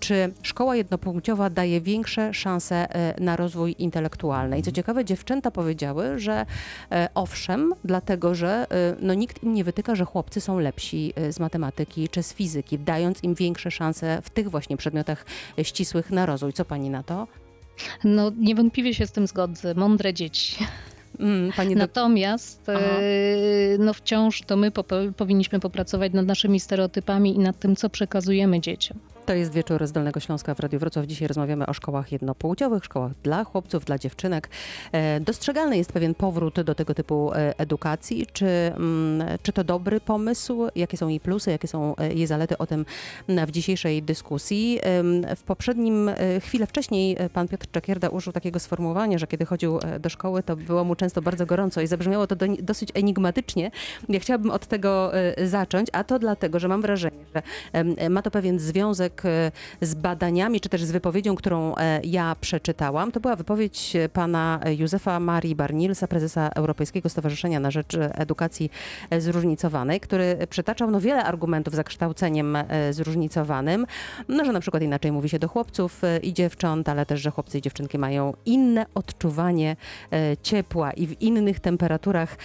czy 0.00 0.32
szkoła 0.42 0.76
jednopłciowa 0.76 1.50
daje 1.50 1.80
większe 1.80 2.34
szanse 2.34 2.88
na 3.20 3.36
rozwój 3.36 3.74
intelektualny. 3.78 4.58
I 4.58 4.62
co 4.62 4.72
ciekawe, 4.72 5.04
dziewczęta 5.04 5.50
powiedziały, 5.50 6.18
że 6.18 6.46
owszem, 7.14 7.74
dlatego 7.84 8.34
że 8.34 8.66
no, 9.00 9.14
nikt 9.14 9.42
im 9.42 9.54
nie 9.54 9.64
wytyka, 9.64 9.94
że 9.94 10.04
chłopcy 10.04 10.40
są 10.40 10.58
lepsi 10.58 11.12
z 11.30 11.40
matematyki 11.40 12.08
czy 12.08 12.22
z 12.22 12.34
fizyki, 12.34 12.78
dając 13.06 13.22
im 13.22 13.34
większe 13.34 13.70
szanse 13.70 14.22
w 14.22 14.30
tych 14.30 14.50
właśnie 14.50 14.76
przedmiotach 14.76 15.26
ścisłych 15.62 16.10
na 16.10 16.26
rozwój. 16.26 16.52
Co 16.52 16.64
pani 16.64 16.90
na 16.90 17.02
to? 17.02 17.26
No 18.04 18.32
niewątpliwie 18.38 18.94
się 18.94 19.06
z 19.06 19.12
tym 19.12 19.26
zgodzę. 19.26 19.74
Mądre 19.74 20.14
dzieci. 20.14 20.56
Mm, 21.18 21.52
pani. 21.52 21.76
Natomiast 21.76 22.68
e, 22.68 22.78
no 23.78 23.94
wciąż 23.94 24.42
to 24.42 24.56
my 24.56 24.70
powinniśmy 25.16 25.60
popracować 25.60 26.12
nad 26.12 26.26
naszymi 26.26 26.60
stereotypami 26.60 27.34
i 27.34 27.38
nad 27.38 27.58
tym, 27.58 27.76
co 27.76 27.90
przekazujemy 27.90 28.60
dzieciom. 28.60 28.98
To 29.26 29.34
jest 29.34 29.52
wieczór 29.52 29.86
z 29.86 29.92
Dolnego 29.92 30.20
Śląska 30.20 30.54
w 30.54 30.60
Radiu 30.60 30.78
Wrocław. 30.78 31.06
Dzisiaj 31.06 31.28
rozmawiamy 31.28 31.66
o 31.66 31.72
szkołach 31.72 32.12
jednopłciowych, 32.12 32.84
szkołach 32.84 33.12
dla 33.22 33.44
chłopców, 33.44 33.84
dla 33.84 33.98
dziewczynek. 33.98 34.48
E, 34.92 35.20
Dostrzegalny 35.20 35.76
jest 35.76 35.92
pewien 35.92 36.14
powrót 36.14 36.60
do 36.60 36.74
tego 36.74 36.94
typu 36.94 37.32
e, 37.32 37.58
edukacji. 37.58 38.26
Czy, 38.32 38.46
mm, 38.46 39.38
czy 39.42 39.52
to 39.52 39.64
dobry 39.64 40.00
pomysł? 40.00 40.66
Jakie 40.76 40.96
są 40.96 41.08
jej 41.08 41.20
plusy, 41.20 41.50
jakie 41.50 41.68
są 41.68 41.96
e, 41.96 42.14
jej 42.14 42.26
zalety? 42.26 42.58
O 42.58 42.66
tym 42.66 42.86
mm, 43.28 43.46
w 43.46 43.50
dzisiejszej 43.50 44.02
dyskusji. 44.02 44.80
W 45.36 45.42
poprzednim, 45.42 46.10
chwilę 46.40 46.66
wcześniej 46.66 47.16
pan 47.32 47.48
Piotr 47.48 47.66
Czekierda 47.72 48.08
użył 48.08 48.32
takiego 48.32 48.60
sformułowania, 48.60 49.18
że 49.18 49.26
kiedy 49.26 49.44
chodził 49.44 49.78
do 50.00 50.08
szkoły, 50.08 50.42
to 50.42 50.56
było 50.56 50.84
mu 50.84 50.94
często 50.94 51.22
bardzo 51.22 51.46
gorąco 51.46 51.80
i 51.80 51.86
zabrzmiało 51.86 52.26
to 52.26 52.36
do, 52.36 52.46
dosyć 52.58 52.88
enigmatycznie. 52.94 53.70
Ja 54.08 54.20
chciałabym 54.20 54.50
od 54.50 54.66
tego 54.66 55.12
zacząć, 55.44 55.88
a 55.92 56.04
to 56.04 56.18
dlatego, 56.18 56.58
że 56.58 56.68
mam 56.68 56.82
wrażenie, 56.82 57.24
że 57.34 57.42
ma 58.10 58.22
to 58.22 58.30
pewien 58.30 58.58
związek 58.58 59.15
e, 59.24 59.52
z 59.80 59.94
badaniami, 59.94 60.60
czy 60.60 60.68
też 60.68 60.84
z 60.84 60.90
wypowiedzią, 60.90 61.36
którą 61.36 61.76
e, 61.76 62.00
ja 62.04 62.36
przeczytałam. 62.40 63.12
To 63.12 63.20
była 63.20 63.36
wypowiedź 63.36 63.96
e, 63.96 64.08
pana 64.08 64.60
Józefa 64.78 65.20
Marii 65.20 65.54
Barnilsa, 65.54 66.08
prezesa 66.08 66.48
Europejskiego 66.48 67.08
Stowarzyszenia 67.08 67.60
na 67.60 67.70
Rzecz 67.70 67.96
Edukacji 67.98 68.70
Zróżnicowanej, 69.18 70.00
który 70.00 70.46
przytaczał 70.50 70.90
no, 70.90 71.00
wiele 71.00 71.24
argumentów 71.24 71.74
za 71.74 71.84
kształceniem 71.84 72.58
zróżnicowanym. 72.90 73.86
No, 74.28 74.44
że 74.44 74.52
na 74.52 74.60
przykład 74.60 74.82
inaczej 74.82 75.12
mówi 75.12 75.28
się 75.28 75.38
do 75.38 75.48
chłopców 75.48 76.02
i 76.22 76.32
dziewcząt, 76.32 76.88
ale 76.88 77.06
też, 77.06 77.20
że 77.20 77.30
chłopcy 77.30 77.58
i 77.58 77.62
dziewczynki 77.62 77.98
mają 77.98 78.34
inne 78.46 78.86
odczuwanie 78.94 79.76
ciepła 80.42 80.92
i 80.92 81.06
w 81.06 81.22
innych 81.22 81.60
temperaturach 81.60 82.36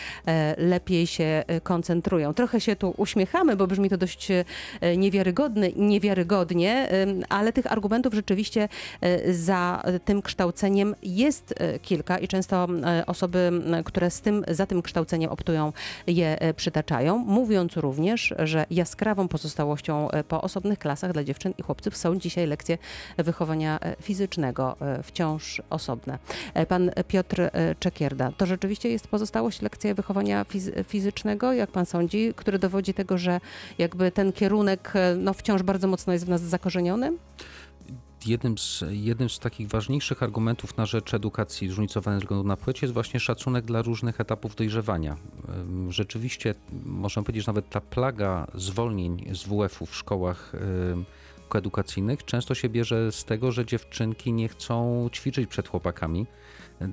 lepiej 0.58 1.08
się 1.08 1.44
koncentrują. 1.64 2.34
Trochę 2.34 2.62
się 2.62 2.76
tu 2.76 2.94
uśmiechamy, 2.98 3.56
bo 3.56 3.68
brzmi 3.68 3.90
to 3.90 3.98
dość 3.98 4.28
niewiarygodny, 4.98 5.72
niewiarygodnie, 5.76 6.61
ale 7.30 7.54
tych 7.54 7.72
argumentów 7.72 8.14
rzeczywiście 8.14 8.70
e, 9.02 9.34
za 9.34 9.84
tym 10.06 10.22
kształceniem 10.22 10.96
jest 11.04 11.54
e, 11.58 11.80
kilka 11.80 12.18
i 12.18 12.28
często 12.28 12.68
e, 12.86 13.06
osoby, 13.06 13.52
które 13.86 14.12
z 14.12 14.22
tym, 14.22 14.44
za 14.48 14.66
tym 14.66 14.82
kształceniem 14.82 15.32
optują, 15.32 15.74
je 16.08 16.38
przytaczają, 16.56 17.18
mówiąc 17.18 17.78
również, 17.78 18.34
że 18.40 18.66
jaskrawą 18.72 19.28
pozostałością 19.28 20.08
po 20.28 20.42
osobnych 20.42 20.80
klasach 20.80 21.14
dla 21.14 21.24
dziewczyn 21.24 21.54
i 21.58 21.62
chłopców 21.62 21.98
są 21.98 22.20
dzisiaj 22.20 22.48
lekcje 22.48 22.78
wychowania 23.18 23.80
fizycznego, 24.02 24.76
wciąż 25.04 25.62
osobne. 25.70 26.20
E, 26.54 26.66
Pan 26.66 26.92
Piotr 27.08 27.50
Czekierda, 27.80 28.32
to 28.38 28.46
rzeczywiście 28.46 28.90
jest 28.90 29.08
pozostałość 29.08 29.62
lekcja 29.62 29.94
wychowania 29.94 30.44
fiz- 30.44 30.84
fizycznego, 30.88 31.54
jak 31.54 31.72
pan 31.72 31.86
sądzi, 31.86 32.34
który 32.36 32.60
dowodzi 32.60 32.94
tego, 32.94 33.18
że 33.18 33.40
jakby 33.78 34.12
ten 34.12 34.32
kierunek 34.32 34.94
no, 35.18 35.34
wciąż 35.34 35.64
bardzo 35.64 35.88
mocno 35.88 36.14
jest 36.14 36.26
w 36.26 36.30
nas 36.30 36.42
zakorzeniony? 36.52 37.18
jednym 38.26 38.58
z, 38.58 38.84
jednym 38.90 39.30
z 39.30 39.40
takich 39.40 39.68
ważniejszych 39.68 40.24
argumentów 40.24 40.78
na 40.78 40.86
rzecz 40.86 41.14
edukacji 41.14 41.68
zróżnicowanej 41.68 42.20
ze 42.20 42.24
względu 42.24 42.48
na 42.48 42.58
płeć 42.58 42.82
jest 42.82 42.94
właśnie 42.94 43.20
szacunek 43.20 43.66
dla 43.66 43.82
różnych 43.82 44.22
etapów 44.22 44.56
dojrzewania. 44.56 45.18
Rzeczywiście, 45.90 46.56
można 46.86 47.24
powiedzieć, 47.24 47.48
nawet 47.48 47.70
ta 47.70 47.82
plaga 47.82 48.48
zwolnień 48.56 49.36
z 49.36 49.44
WF-u 49.44 49.86
w 49.86 49.96
szkołach 49.96 50.52
ym, 50.92 51.06
koedukacyjnych 51.50 52.26
często 52.26 52.56
się 52.56 52.70
bierze 52.70 53.12
z 53.12 53.26
tego, 53.26 53.52
że 53.52 53.66
dziewczynki 53.66 54.34
nie 54.34 54.48
chcą 54.48 55.10
ćwiczyć 55.14 55.50
przed 55.50 55.68
chłopakami, 55.68 56.26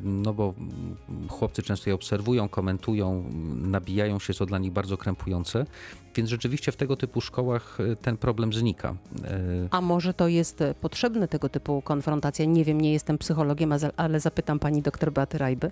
no 0.03 0.35
bo 0.35 0.55
mm, 0.59 1.29
chłopcy 1.29 1.63
często 1.63 1.91
je 1.91 1.95
obserwują, 1.95 2.49
komentują, 2.49 3.11
mm, 3.11 3.71
nabijają 3.71 4.19
się, 4.19 4.35
to 4.35 4.47
dla 4.47 4.59
nich 4.59 4.73
bardzo 4.73 4.97
krępujące, 4.97 5.67
więc 6.15 6.31
rzeczywiście 6.31 6.73
w 6.73 6.77
tego 6.77 6.97
typu 6.97 7.21
szkołach 7.21 7.81
y, 7.81 7.97
ten 7.97 8.17
problem 8.17 8.53
znika. 8.53 8.91
Y, 8.91 9.69
A 9.71 9.81
może 9.81 10.15
to 10.15 10.29
jest 10.29 10.61
e, 10.61 10.75
potrzebne 10.75 11.29
tego 11.29 11.49
typu 11.49 11.83
konfrontacja? 11.83 12.45
Nie 12.45 12.65
wiem, 12.65 12.81
nie 12.81 12.93
jestem 12.93 13.19
psychologiem, 13.19 13.73
ale 13.97 14.21
zapytam 14.21 14.59
pani 14.59 14.83
doktor 14.83 15.13
Beaty 15.13 15.39
Rajby. 15.39 15.71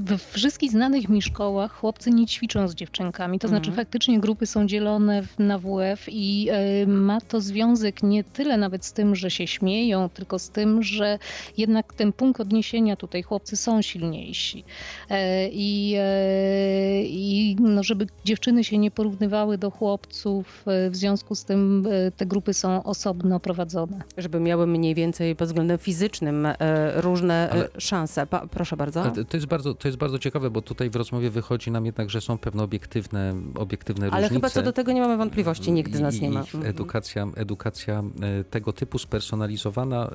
We 0.00 0.18
wszystkich 0.18 0.70
znanych 0.70 1.08
mi 1.08 1.22
szkołach 1.22 1.72
chłopcy 1.72 2.10
nie 2.10 2.26
ćwiczą 2.26 2.68
z 2.68 2.74
dziewczynkami. 2.74 3.38
To 3.38 3.48
znaczy, 3.48 3.70
Mhm. 3.70 3.86
faktycznie 3.86 4.20
grupy 4.20 4.46
są 4.46 4.66
dzielone 4.66 5.22
na 5.38 5.58
WF 5.58 6.06
i 6.08 6.48
y, 6.82 6.86
ma 6.86 7.20
to 7.20 7.40
związek 7.40 8.02
nie 8.02 8.24
tyle 8.24 8.56
nawet 8.56 8.84
z 8.84 8.92
tym, 8.92 9.16
że 9.16 9.30
się 9.30 9.46
śmieją, 9.46 10.08
tylko 10.08 10.38
z 10.38 10.50
tym, 10.50 10.82
że 10.82 11.18
jednak 11.58 11.92
ten 11.94 12.12
punkt 12.12 12.40
odniesienia 12.40 12.96
tutaj 12.96 13.22
chłopcy 13.22 13.56
są 13.56 13.82
silniejsi. 13.82 14.64
E, 15.10 15.48
I, 15.48 15.94
e, 15.98 17.02
i 17.04 17.56
no, 17.60 17.82
żeby 17.82 18.06
dziewczyny 18.24 18.64
się 18.64 18.78
nie 18.78 18.90
porównywały 18.90 19.58
do 19.58 19.70
chłopców, 19.70 20.64
e, 20.66 20.90
w 20.90 20.96
związku 20.96 21.34
z 21.34 21.44
tym 21.44 21.86
e, 21.90 22.10
te 22.10 22.26
grupy 22.26 22.54
są 22.54 22.82
osobno 22.82 23.40
prowadzone. 23.40 24.02
Żeby 24.18 24.40
miały 24.40 24.66
mniej 24.66 24.94
więcej 24.94 25.36
pod 25.36 25.48
względem 25.48 25.78
fizycznym 25.78 26.46
e, 26.46 26.54
różne 27.00 27.48
e, 27.48 27.52
Ale- 27.52 27.68
szanse. 27.78 28.26
Pa, 28.26 28.46
proszę 28.46 28.76
bardzo. 28.76 29.02
Ale 29.30 29.32
To 29.32 29.36
jest, 29.36 29.46
bardzo, 29.46 29.74
to 29.74 29.88
jest 29.88 29.98
bardzo 29.98 30.18
ciekawe, 30.18 30.50
bo 30.50 30.62
tutaj 30.62 30.90
w 30.90 30.96
rozmowie 30.96 31.30
wychodzi 31.30 31.70
nam 31.70 31.86
jednak, 31.86 32.10
że 32.10 32.20
są 32.20 32.38
pewne 32.38 32.62
obiektywne, 32.62 33.34
obiektywne 33.54 34.06
Ale 34.06 34.14
różnice. 34.16 34.34
chyba 34.34 34.50
co 34.50 34.62
do 34.62 34.72
tego 34.72 34.92
nie 34.92 35.00
mamy 35.00 35.16
wątpliwości, 35.16 35.72
nikt 35.72 35.94
z 35.94 36.00
nas 36.00 36.14
I- 36.14 36.22
nie 36.22 36.30
ma. 36.30 36.44
i. 36.64 36.66
Edukacja, 36.66 37.26
edukacja 37.36 38.02
e, 38.22 38.44
tego 38.44 38.72
typu 38.72 38.98
spersonalizowana 38.98 40.10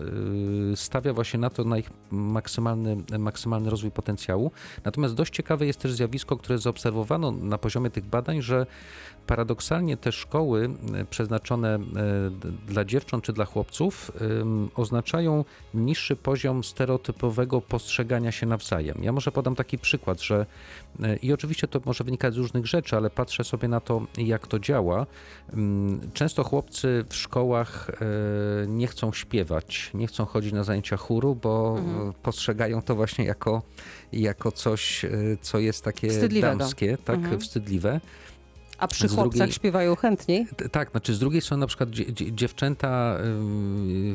e, 0.74 0.76
stawia 0.76 1.14
właśnie 1.14 1.40
na 1.40 1.50
to, 1.50 1.64
na 1.64 1.78
ich 1.78 1.90
maksymalny, 2.12 2.98
maksymalny 3.20 3.70
rozwój 3.70 3.92
potencjału. 3.92 4.52
Natomiast 4.84 5.14
dość 5.16 5.34
ciekawe 5.34 5.66
jest 5.66 5.80
też 5.80 5.94
zjawisko, 5.94 6.38
które 6.38 6.58
zaobserwowano 6.58 7.32
na 7.32 7.58
poziomie 7.58 7.90
tych 7.90 8.06
badań, 8.06 8.42
że 8.42 8.66
paradoksalnie 9.28 9.98
te 9.98 10.12
szkoły 10.12 10.70
e, 10.96 11.06
przeznaczone 11.06 11.76
e, 11.76 11.80
dla 12.68 12.86
dziewcząt 12.86 13.24
czy 13.24 13.34
dla 13.34 13.46
chłopców 13.46 14.12
oznaczają 14.76 15.46
niższy 15.74 16.16
poziom 16.16 16.64
stereotypowego 16.64 17.62
postrzegania 17.62 18.32
się 18.32 18.46
nawzajem. 18.46 18.98
Ja 19.04 19.12
może 19.12 19.32
podam 19.32 19.56
taki 19.56 19.78
przykład, 19.78 20.22
że 20.22 20.46
e, 21.04 21.16
i 21.16 21.34
oczywiście 21.34 21.68
to 21.68 21.82
może 21.86 22.04
wynikać 22.04 22.34
z 22.34 22.38
różnych 22.38 22.68
rzeczy, 22.68 22.96
ale 22.98 23.10
patrzę 23.10 23.44
sobie 23.44 23.68
na 23.68 23.80
to, 23.80 24.02
jak 24.18 24.48
to 24.48 24.60
działa. 24.60 25.06
Często 26.14 26.44
chłopcy 26.44 27.06
w 27.10 27.16
szkołach 27.16 27.92
nie 28.68 28.88
chcą 28.88 29.14
śpiewać, 29.14 29.92
nie 29.94 30.08
chcą 30.08 30.26
chodzić 30.26 30.54
na 30.54 30.64
zajęcia 30.64 30.98
chóru, 30.98 31.36
bo 31.36 31.76
Mhm. 31.80 32.14
postrzegają 32.14 32.82
to 32.82 32.96
właśnie 32.96 33.26
jako, 33.26 33.62
jako 34.14 34.52
coś, 34.52 35.06
co 35.42 35.60
jest 35.60 35.84
takie 35.84 36.10
Wstydliwego. 36.10 36.58
damskie, 36.58 36.98
tak 36.98 37.16
Mhm. 37.16 37.40
wstydliwe. 37.40 38.00
A 38.78 38.88
przy 38.88 39.08
chłopcach 39.08 39.32
drugiej- 39.38 39.54
śpiewają 39.54 39.96
chętniej? 39.96 40.48
Tak, 40.72 40.92
znaczy 40.92 41.14
z 41.14 41.20
drugiej 41.20 41.42
strony 41.42 41.62
na 41.62 41.68
przykład 41.68 41.90
dzie- 41.90 42.14
dzie- 42.14 42.34
dziewczęta 42.34 43.18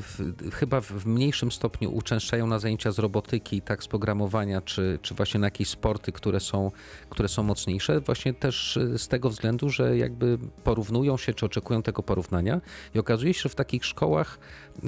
w, 0.02 0.32
chyba 0.52 0.80
w 0.80 1.06
mniejszym 1.06 1.52
stopniu 1.52 1.94
uczęszczają 1.96 2.46
na 2.46 2.58
zajęcia 2.58 2.92
z 2.92 2.98
robotyki, 2.98 3.62
tak 3.62 3.82
z 3.84 3.88
programowania, 3.88 4.60
czy, 4.60 4.98
czy 5.02 5.14
właśnie 5.14 5.40
na 5.40 5.46
jakieś 5.46 5.68
sporty, 5.68 6.12
które 6.12 6.40
są, 6.40 6.70
które 7.10 7.28
są 7.28 7.42
mocniejsze, 7.42 8.00
właśnie 8.00 8.34
też 8.34 8.76
y, 8.76 8.98
z 8.98 9.08
tego 9.08 9.30
względu, 9.30 9.70
że 9.70 9.96
jakby 9.96 10.38
porównują 10.64 11.16
się, 11.16 11.34
czy 11.34 11.46
oczekują 11.46 11.82
tego 11.82 12.02
porównania 12.02 12.60
i 12.94 12.98
okazuje 12.98 13.34
się, 13.34 13.40
że 13.42 13.48
w 13.48 13.54
takich 13.54 13.84
szkołach 13.84 14.38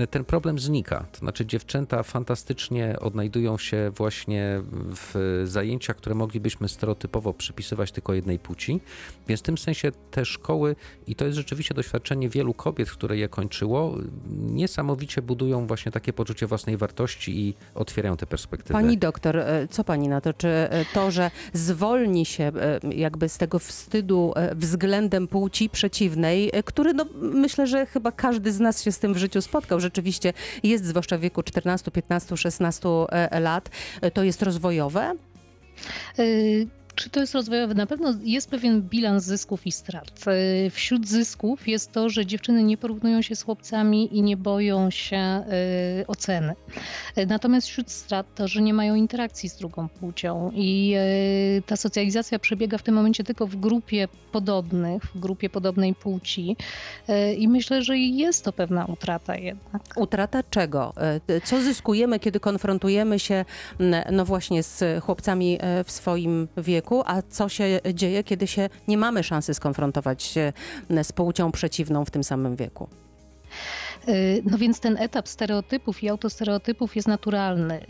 y, 0.00 0.06
ten 0.06 0.24
problem 0.24 0.58
znika. 0.58 1.06
To 1.12 1.18
znaczy 1.18 1.46
dziewczęta 1.46 2.02
fantastycznie 2.02 2.96
odnajdują 3.00 3.58
się 3.58 3.90
właśnie 3.96 4.60
w 4.72 5.42
zajęciach, 5.46 5.96
które 5.96 6.14
moglibyśmy 6.14 6.68
stereotypowo 6.68 7.34
przypisywać 7.34 7.92
tylko 7.92 8.14
jednej 8.14 8.38
płci, 8.38 8.80
więc 9.28 9.42
tym 9.42 9.58
sensie 9.62 9.92
te 10.10 10.24
szkoły, 10.24 10.76
i 11.06 11.14
to 11.14 11.24
jest 11.24 11.36
rzeczywiście 11.36 11.74
doświadczenie 11.74 12.28
wielu 12.28 12.54
kobiet, 12.54 12.90
które 12.90 13.16
je 13.16 13.28
kończyło, 13.28 13.98
niesamowicie 14.30 15.22
budują 15.22 15.66
właśnie 15.66 15.92
takie 15.92 16.12
poczucie 16.12 16.46
własnej 16.46 16.76
wartości 16.76 17.40
i 17.40 17.54
otwierają 17.74 18.16
te 18.16 18.26
perspektywy. 18.26 18.72
Pani 18.72 18.98
doktor, 18.98 19.36
e, 19.36 19.68
co 19.70 19.84
pani 19.84 20.08
na 20.08 20.20
to? 20.20 20.32
Czy 20.32 20.48
e, 20.48 20.84
to, 20.94 21.10
że 21.10 21.30
zwolni 21.52 22.26
się 22.26 22.44
e, 22.44 22.80
jakby 22.94 23.28
z 23.28 23.38
tego 23.38 23.58
wstydu 23.58 24.34
względem 24.56 25.28
płci 25.28 25.70
przeciwnej, 25.70 26.50
który 26.64 26.94
no, 26.94 27.06
myślę, 27.14 27.66
że 27.66 27.86
chyba 27.86 28.12
każdy 28.12 28.52
z 28.52 28.60
nas 28.60 28.82
się 28.82 28.92
z 28.92 28.98
tym 28.98 29.14
w 29.14 29.16
życiu 29.16 29.42
spotkał, 29.42 29.80
rzeczywiście 29.80 30.32
jest, 30.62 30.84
zwłaszcza 30.84 31.18
w 31.18 31.20
wieku 31.20 31.42
14, 31.42 31.90
15, 31.90 32.36
16 32.36 32.88
e, 32.88 33.40
lat, 33.40 33.70
to 34.14 34.24
jest 34.24 34.42
rozwojowe? 34.42 35.14
Y, 36.18 36.66
Czy 37.02 37.10
to 37.10 37.20
jest 37.20 37.34
rozwojowe? 37.34 37.74
Na 37.74 37.86
pewno 37.86 38.14
jest 38.22 38.50
pewien 38.50 38.82
bilans 38.82 39.24
zysków 39.24 39.66
i 39.66 39.72
strat. 39.72 40.24
Y, 40.66 40.70
Wśród 40.70 41.08
zysków 41.08 41.68
jest 41.68 41.92
to, 41.92 42.08
że 42.08 42.26
dziewczyny 42.26 42.62
nie 42.62 42.76
porównują 42.76 43.22
się 43.22 43.36
z 43.36 43.42
chłopcami 43.42 44.16
i 44.18 44.22
nie 44.22 44.36
boją 44.36 44.90
się 44.90 45.44
y, 46.00 46.06
oceny. 46.06 46.54
Y, 47.18 47.26
Natomiast 47.26 47.66
wśród 47.68 47.90
strat 47.90 48.34
to, 48.34 48.48
że 48.48 48.62
nie 48.62 48.74
mają 48.74 48.94
interakcji 48.94 49.48
z 49.48 49.56
drugą 49.56 49.88
płcią 49.88 50.50
i 50.54 50.94
ta 51.66 51.76
socjalizacja 51.76 52.38
przebiega 52.38 52.78
w 52.78 52.82
tym 52.82 52.94
momencie 52.94 53.24
tylko 53.24 53.46
w 53.46 53.56
grupie 53.56 54.08
podobnych, 54.32 55.02
w 55.02 55.18
grupie 55.20 55.50
podobnej 55.50 55.94
płci 55.94 56.56
i 57.38 57.48
myślę, 57.48 57.82
że 57.82 57.98
jest 57.98 58.44
to 58.44 58.52
pewna 58.52 58.84
utrata 58.86 59.36
jednak. 59.36 59.82
Utrata 59.96 60.42
czego? 60.50 60.92
E, 61.28 61.40
Co 61.40 61.62
zyskujemy, 61.62 62.20
kiedy 62.20 62.40
konfrontujemy 62.40 63.18
się 63.18 63.44
no 64.12 64.24
właśnie 64.24 64.62
z 64.62 65.04
chłopcami 65.04 65.58
e, 65.60 65.84
w 65.84 65.90
swoim 65.90 66.48
wieku, 66.56 66.91
a 67.00 67.22
co 67.22 67.48
się 67.48 67.80
dzieje, 67.94 68.24
kiedy 68.24 68.46
się 68.46 68.68
nie 68.88 68.98
mamy 68.98 69.22
szansy 69.22 69.54
skonfrontować 69.54 70.34
z 71.02 71.12
płcią 71.12 71.52
przeciwną 71.52 72.04
w 72.04 72.10
tym 72.10 72.24
samym 72.24 72.56
wieku? 72.56 72.88
Y, 74.08 74.42
No 74.50 74.58
więc 74.58 74.80
ten 74.80 74.96
etap 74.96 75.28
stereotypów 75.28 76.02
i 76.02 76.08
autostereotypów 76.08 76.96
jest 76.96 77.08
naturalny. 77.08 77.80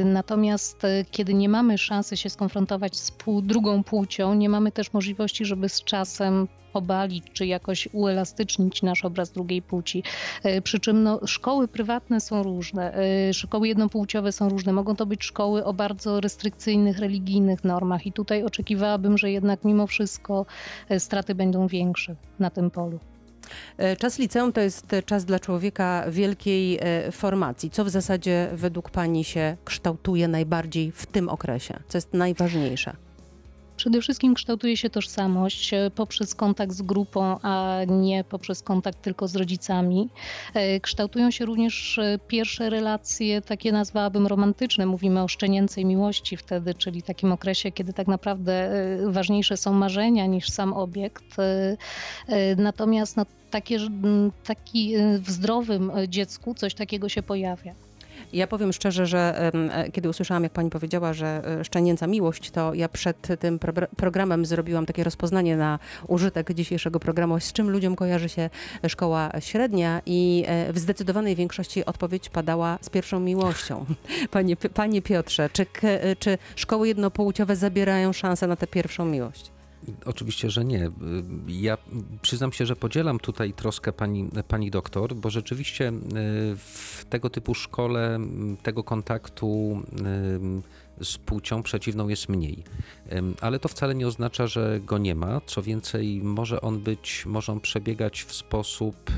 Y, 0.00 0.04
Natomiast 0.04 0.84
y, 0.84 1.04
kiedy 1.10 1.34
nie 1.34 1.48
mamy 1.48 1.78
szansy 1.78 2.16
się 2.16 2.30
skonfrontować 2.30 2.96
z 2.96 3.10
pół, 3.10 3.42
drugą 3.42 3.84
płcią, 3.84 4.34
nie 4.34 4.48
mamy 4.48 4.72
też 4.72 4.92
możliwości, 4.92 5.44
żeby 5.44 5.68
z 5.68 5.84
czasem 5.84 6.48
obalić 6.72 7.24
czy 7.32 7.46
jakoś 7.46 7.88
uelastycznić 7.92 8.82
nasz 8.82 9.04
obraz 9.04 9.30
drugiej 9.32 9.62
płci. 9.62 10.02
Przy 10.64 10.80
czym 10.80 11.02
no, 11.02 11.20
szkoły 11.26 11.68
prywatne 11.68 12.20
są 12.20 12.42
różne, 12.42 12.94
szkoły 13.32 13.68
jednopłciowe 13.68 14.32
są 14.32 14.48
różne. 14.48 14.72
Mogą 14.72 14.96
to 14.96 15.06
być 15.06 15.24
szkoły 15.24 15.64
o 15.64 15.72
bardzo 15.72 16.20
restrykcyjnych, 16.20 16.98
religijnych 16.98 17.64
normach 17.64 18.06
i 18.06 18.12
tutaj 18.12 18.44
oczekiwałabym, 18.44 19.18
że 19.18 19.30
jednak 19.30 19.64
mimo 19.64 19.86
wszystko 19.86 20.46
straty 20.98 21.34
będą 21.34 21.66
większe 21.66 22.16
na 22.38 22.50
tym 22.50 22.70
polu. 22.70 22.98
E, 23.76 23.96
Czas 23.96 24.18
liceum 24.18 24.52
to 24.52 24.60
jest 24.60 24.86
czas 25.06 25.24
dla 25.24 25.38
człowieka 25.38 26.04
wielkiej 26.10 26.78
e, 26.80 27.12
formacji. 27.12 27.70
Co 27.70 27.84
w 27.84 27.88
zasadzie 27.88 28.48
według 28.52 28.90
Pani 28.90 29.24
się 29.24 29.56
kształtuje 29.64 30.28
najbardziej 30.28 30.92
w 30.92 31.06
tym 31.06 31.28
okresie? 31.28 31.80
Co 31.88 31.98
jest 31.98 32.14
najważniejsze? 32.14 33.07
Przede 33.78 34.00
wszystkim 34.00 34.34
kształtuje 34.34 34.76
się 34.76 34.90
tożsamość 34.90 35.74
e, 35.74 35.90
poprzez 35.90 36.34
kontakt 36.34 36.72
z 36.72 36.82
grupą, 36.82 37.36
a 37.42 37.78
nie 37.86 38.24
poprzez 38.24 38.62
kontakt 38.62 39.02
tylko 39.02 39.28
z 39.28 39.36
rodzicami. 39.36 40.08
E, 40.54 40.80
Kształtują 40.80 41.30
się 41.30 41.44
również 41.44 41.98
e, 41.98 42.18
pierwsze 42.28 42.70
relacje, 42.70 43.42
takie 43.42 43.72
nazwałabym 43.72 44.26
romantyczne. 44.26 44.86
Mówimy 44.86 45.22
o 45.22 45.28
szczenięcej 45.28 45.84
miłości 45.84 46.36
wtedy, 46.36 46.74
czyli 46.74 47.02
takim 47.02 47.32
okresie, 47.32 47.72
kiedy 47.72 47.92
tak 47.92 48.06
naprawdę 48.06 48.70
ważniejsze 49.06 49.56
są 49.56 49.72
marzenia 49.72 50.26
niż 50.26 50.50
sam 50.50 50.72
obiekt. 50.72 51.36
Natomiast 52.56 53.16
no, 53.16 53.26
takie, 53.50 53.78
taki 54.44 54.94
w 55.18 55.30
zdrowym 55.30 55.92
dziecku 56.08 56.54
coś 56.54 56.74
takiego 56.74 57.08
się 57.08 57.22
pojawia. 57.22 57.87
Ja 58.32 58.46
powiem 58.46 58.72
szczerze, 58.72 59.06
że 59.06 59.52
e, 59.54 59.90
kiedy 59.90 60.08
usłyszałam, 60.08 60.42
jak 60.42 60.52
pani 60.52 60.70
powiedziała, 60.70 61.12
że 61.12 61.42
e, 61.60 61.64
szczenięca 61.64 62.06
miłość, 62.06 62.50
to 62.50 62.74
ja 62.74 62.88
przed 62.88 63.28
tym 63.40 63.58
pro- 63.58 63.86
programem 63.96 64.46
zrobiłam 64.46 64.86
takie 64.86 65.04
rozpoznanie 65.04 65.56
na 65.56 65.78
użytek 66.06 66.54
dzisiejszego 66.54 67.00
programu, 67.00 67.40
z 67.40 67.52
czym 67.52 67.70
ludziom 67.70 67.96
kojarzy 67.96 68.28
się 68.28 68.50
szkoła 68.88 69.30
średnia 69.40 70.02
i 70.06 70.44
e, 70.46 70.72
w 70.72 70.78
zdecydowanej 70.78 71.36
większości 71.36 71.84
odpowiedź 71.84 72.28
padała 72.28 72.78
z 72.80 72.90
pierwszą 72.90 73.20
miłością. 73.20 73.84
Panie, 74.30 74.56
panie 74.56 75.02
Piotrze, 75.02 75.50
czy, 75.52 75.66
czy 76.18 76.38
szkoły 76.56 76.88
jednopłciowe 76.88 77.56
zabierają 77.56 78.12
szansę 78.12 78.46
na 78.46 78.56
tę 78.56 78.66
pierwszą 78.66 79.04
miłość? 79.04 79.57
Oczywiście, 80.04 80.50
że 80.50 80.64
nie. 80.64 80.90
Ja 81.48 81.78
przyznam 82.22 82.52
się, 82.52 82.66
że 82.66 82.76
podzielam 82.76 83.18
tutaj 83.18 83.52
troskę 83.52 83.92
pani, 83.92 84.28
pani 84.48 84.70
doktor, 84.70 85.14
bo 85.14 85.30
rzeczywiście 85.30 85.88
y, 85.88 85.92
w 86.56 87.04
tego 87.10 87.30
typu 87.30 87.54
szkole 87.54 88.18
tego 88.62 88.84
kontaktu 88.84 89.82
y, 91.00 91.04
z 91.04 91.18
płcią 91.18 91.62
przeciwną 91.62 92.08
jest 92.08 92.28
mniej. 92.28 92.64
Ale 93.40 93.58
to 93.58 93.68
wcale 93.68 93.94
nie 93.94 94.06
oznacza, 94.06 94.46
że 94.46 94.80
go 94.80 94.98
nie 94.98 95.14
ma. 95.14 95.40
Co 95.46 95.62
więcej, 95.62 96.20
może 96.22 96.60
on 96.60 96.78
być, 96.78 97.26
może 97.26 97.52
on 97.52 97.60
przebiegać 97.60 98.22
w 98.22 98.32
sposób 98.32 99.10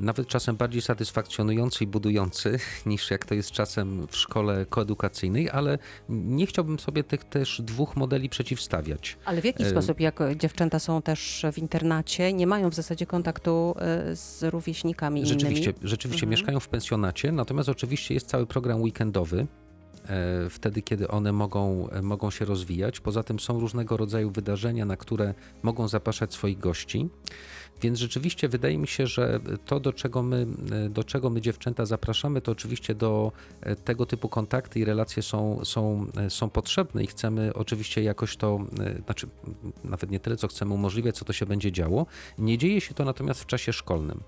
nawet 0.00 0.28
czasem 0.28 0.56
bardziej 0.56 0.82
satysfakcjonujący 0.82 1.84
i 1.84 1.86
budujący 1.86 2.58
niż 2.86 3.10
jak 3.10 3.24
to 3.24 3.34
jest 3.34 3.50
czasem 3.50 4.06
w 4.06 4.16
szkole 4.16 4.66
koedukacyjnej, 4.66 5.50
ale 5.50 5.78
nie 6.08 6.46
chciałbym 6.46 6.78
sobie 6.78 7.04
tych 7.04 7.24
też 7.24 7.62
dwóch 7.64 7.96
modeli 7.96 8.28
przeciwstawiać. 8.28 9.16
Ale 9.24 9.40
w 9.40 9.44
jaki 9.44 9.62
E, 9.64 9.70
sposób, 9.70 10.00
jak 10.00 10.20
dziewczęta 10.36 10.78
są 10.78 11.02
też 11.02 11.46
w 11.52 11.58
internacie, 11.58 12.32
nie 12.32 12.46
mają 12.46 12.70
w 12.70 12.74
zasadzie 12.74 13.06
kontaktu 13.06 13.74
e, 13.78 14.16
z 14.16 14.42
rówieśnikami 14.42 15.26
Rzeczywiście, 15.26 15.70
innymi? 15.70 15.88
rzeczywiście 15.88 16.26
Mhm. 16.26 16.30
mieszkają 16.30 16.60
w 16.60 16.68
pensjonacie, 16.68 17.32
natomiast 17.32 17.68
oczywiście 17.68 18.14
jest 18.14 18.26
cały 18.26 18.46
program 18.46 18.82
weekendowy. 18.82 19.46
e, 20.08 20.50
wtedy, 20.50 20.82
kiedy 20.82 21.08
one 21.08 21.32
mogą, 21.32 21.88
mogą 22.02 22.30
się 22.30 22.44
rozwijać. 22.44 23.00
Poza 23.00 23.22
tym 23.22 23.40
są 23.40 23.60
różnego 23.60 23.96
rodzaju 23.96 24.30
wydarzenia, 24.30 24.84
na 24.84 24.96
które 24.96 25.34
mogą 25.62 25.88
zapraszać 25.88 26.32
swoich 26.34 26.58
gości. 26.58 27.08
Więc 27.80 27.98
rzeczywiście 27.98 28.48
wydaje 28.48 28.78
mi 28.78 28.86
się, 28.86 29.06
że 29.06 29.40
to, 29.66 29.80
do 29.80 29.92
czego 29.92 30.22
my, 30.22 30.46
do 30.90 31.04
czego 31.04 31.30
my 31.30 31.40
dziewczęta 31.40 31.86
zapraszamy, 31.86 32.40
to 32.40 32.52
oczywiście 32.52 32.94
do 32.94 33.32
e, 33.60 33.76
tego 33.76 34.06
typu 34.06 34.28
kontakty 34.28 34.80
i 34.80 34.84
relacje 34.84 35.22
są, 35.22 35.64
są, 35.64 36.06
e, 36.16 36.30
są 36.30 36.50
potrzebne 36.50 37.04
i 37.04 37.06
chcemy 37.06 37.54
oczywiście 37.54 38.02
jakoś 38.02 38.36
to, 38.36 38.58
e, 38.80 39.02
znaczy 39.04 39.28
nawet 39.84 40.10
nie 40.10 40.20
tyle, 40.20 40.36
co 40.36 40.48
chcemy 40.48 40.74
umożliwiać, 40.74 41.16
co 41.16 41.24
to 41.24 41.32
się 41.32 41.46
będzie 41.46 41.72
działo. 41.72 42.06
Nie 42.38 42.58
dzieje 42.58 42.80
się 42.80 42.94
to 42.94 43.04
natomiast 43.04 43.40
w 43.40 43.46
czasie 43.46 43.72
szkolnym. 43.72 44.20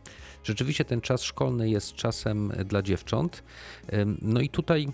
Rzeczywiście 0.44 0.84
ten 0.84 1.00
czas 1.00 1.22
szkolny 1.22 1.70
jest 1.70 1.94
czasem 1.94 2.52
dla 2.64 2.82
dziewcząt. 2.82 3.42
No 4.22 4.40
i 4.40 4.48
tutaj 4.48 4.88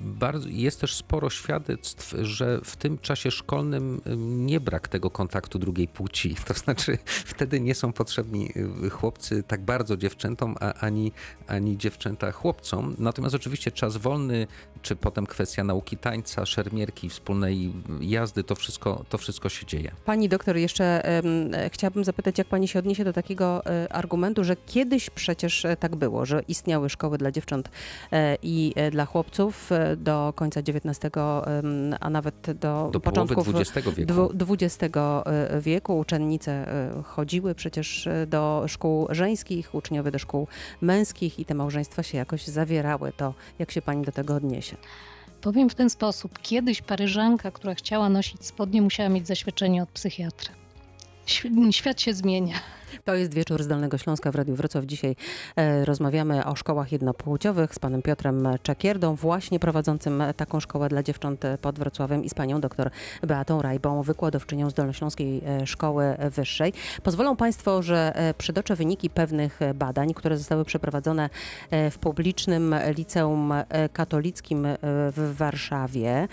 Bardzo, 0.00 0.48
jest 0.48 0.80
też 0.80 0.94
sporo 0.94 1.30
świadectw, 1.30 2.14
że 2.22 2.60
w 2.64 2.76
tym 2.76 2.98
czasie 2.98 3.30
szkolnym 3.30 4.00
ym, 4.06 4.46
nie 4.46 4.60
brak 4.60 4.88
tego 4.88 5.10
kontaktu 5.10 5.58
drugiej 5.58 5.88
płci. 5.88 6.34
To 6.44 6.54
znaczy, 6.54 6.98
wtedy 7.06 7.60
nie 7.60 7.74
są 7.74 7.92
potrzebni 7.92 8.50
y, 8.86 8.90
chłopcy 8.90 9.42
tak 9.42 9.64
bardzo 9.64 9.96
dziewczętom, 9.96 10.54
a 10.60 10.72
ani, 10.72 11.12
ani 11.46 11.78
dziewczęta 11.78 12.32
chłopcom. 12.32 12.96
Natomiast 12.98 13.34
oczywiście 13.34 13.70
czas 13.70 13.96
wolny, 13.96 14.46
czy 14.82 14.96
potem 14.96 15.26
kwestia 15.26 15.64
nauki 15.64 15.96
tańca, 15.96 16.46
szermierki, 16.46 17.08
wspólnej 17.08 17.72
jazdy, 18.00 18.44
to 18.44 18.54
wszystko, 18.54 19.04
to 19.08 19.18
wszystko 19.18 19.48
się 19.48 19.66
dzieje. 19.66 19.92
Pani 20.04 20.28
doktor, 20.28 20.56
jeszcze 20.56 21.08
e, 21.08 21.70
chciałabym 21.70 22.04
zapytać, 22.04 22.38
jak 22.38 22.46
pani 22.46 22.68
się 22.68 22.78
odniesie 22.78 23.04
do 23.04 23.12
takiego 23.12 23.66
e, 23.66 23.92
argumentu, 23.92 24.44
że 24.44 24.56
kiedyś 24.56 25.10
przecież 25.10 25.64
e, 25.64 25.76
tak 25.76 25.96
było, 25.96 26.26
że 26.26 26.42
istniały 26.48 26.90
szkoły 26.90 27.18
dla 27.18 27.30
dziewcząt 27.30 27.68
e, 28.12 28.36
i 28.42 28.72
e, 28.76 28.90
dla 29.04 29.12
chłopców 29.12 29.72
e, 29.72 29.96
do 29.96 30.32
końca 30.36 30.60
XIX, 30.60 30.98
a 32.00 32.10
nawet 32.10 32.34
do, 32.60 32.90
Do 32.92 33.00
początków 33.00 33.48
XX 33.48 33.88
wieku. 33.96 34.30
XX 34.50 34.96
e, 34.96 35.60
wieku. 35.60 35.98
Uczennice 35.98 36.52
e, 36.52 37.02
chodziły 37.02 37.54
przecież 37.54 38.08
do 38.26 38.64
szkół 38.68 39.06
żeńskich, 39.10 39.74
uczniowie 39.74 40.10
do 40.10 40.18
szkół 40.18 40.46
męskich 40.80 41.38
i 41.38 41.44
te 41.44 41.54
małżeństwa 41.54 42.02
się 42.02 42.18
jakoś 42.18 42.46
zawierały. 42.46 43.12
To 43.16 43.34
jak 43.58 43.70
się 43.70 43.82
pani 43.82 44.04
do 44.04 44.12
tego 44.12 44.34
odniesie? 44.34 44.76
Powiem 45.40 45.70
w 45.70 45.74
ten 45.74 45.90
sposób. 45.90 46.38
Kiedyś 46.42 46.82
Paryżanka, 46.82 47.50
która 47.50 47.74
chciała 47.74 48.08
nosić 48.08 48.46
spodnie, 48.46 48.82
musiała 48.82 49.08
mieć 49.08 49.26
zaświadczenie 49.26 49.82
od 49.82 49.88
psychiatry. 49.88 50.50
Świ- 51.26 51.72
Świat 51.72 52.00
się 52.00 52.14
zmienia. 52.14 52.54
To 53.04 53.14
jest 53.14 53.34
wieczór 53.34 53.62
z 53.62 53.68
Dolnego 53.68 53.98
Śląska 53.98 54.32
w 54.32 54.34
Radiu 54.34 54.54
Wrocław. 54.54 54.84
Dzisiaj 54.84 55.16
e, 55.56 55.84
rozmawiamy 55.84 56.44
o 56.44 56.56
szkołach 56.56 56.92
jednopłciowych 56.92 57.74
z 57.74 57.78
panem 57.78 58.02
Piotrem 58.02 58.48
Czakierdą, 58.62 59.14
właśnie 59.14 59.60
prowadzącym 59.60 60.22
taką 60.36 60.60
szkołę 60.60 60.88
dla 60.88 61.02
dziewcząt 61.02 61.44
pod 61.60 61.78
Wrocławiem 61.78 62.24
i 62.24 62.30
z 62.30 62.34
panią 62.34 62.60
doktor 62.60 62.90
Beatą 63.22 63.62
Rajbą, 63.62 64.02
wykładowczynią 64.02 64.70
z 64.70 64.74
Dolnośląskiej 64.74 65.42
e, 65.46 65.66
Szkoły 65.66 66.16
Wyższej. 66.30 66.72
Pozwolą 67.02 67.36
państwo, 67.36 67.82
że 67.82 68.12
e, 68.16 68.34
przytoczę 68.34 68.76
wyniki 68.76 69.10
pewnych 69.10 69.60
badań, 69.74 70.14
które 70.14 70.36
zostały 70.36 70.64
przeprowadzone 70.64 71.30
e, 71.70 71.90
w 71.90 71.98
publicznym 71.98 72.74
liceum 72.96 73.52
katolickim 73.92 74.66
w 74.82 75.34
Warszawie. 75.36 76.28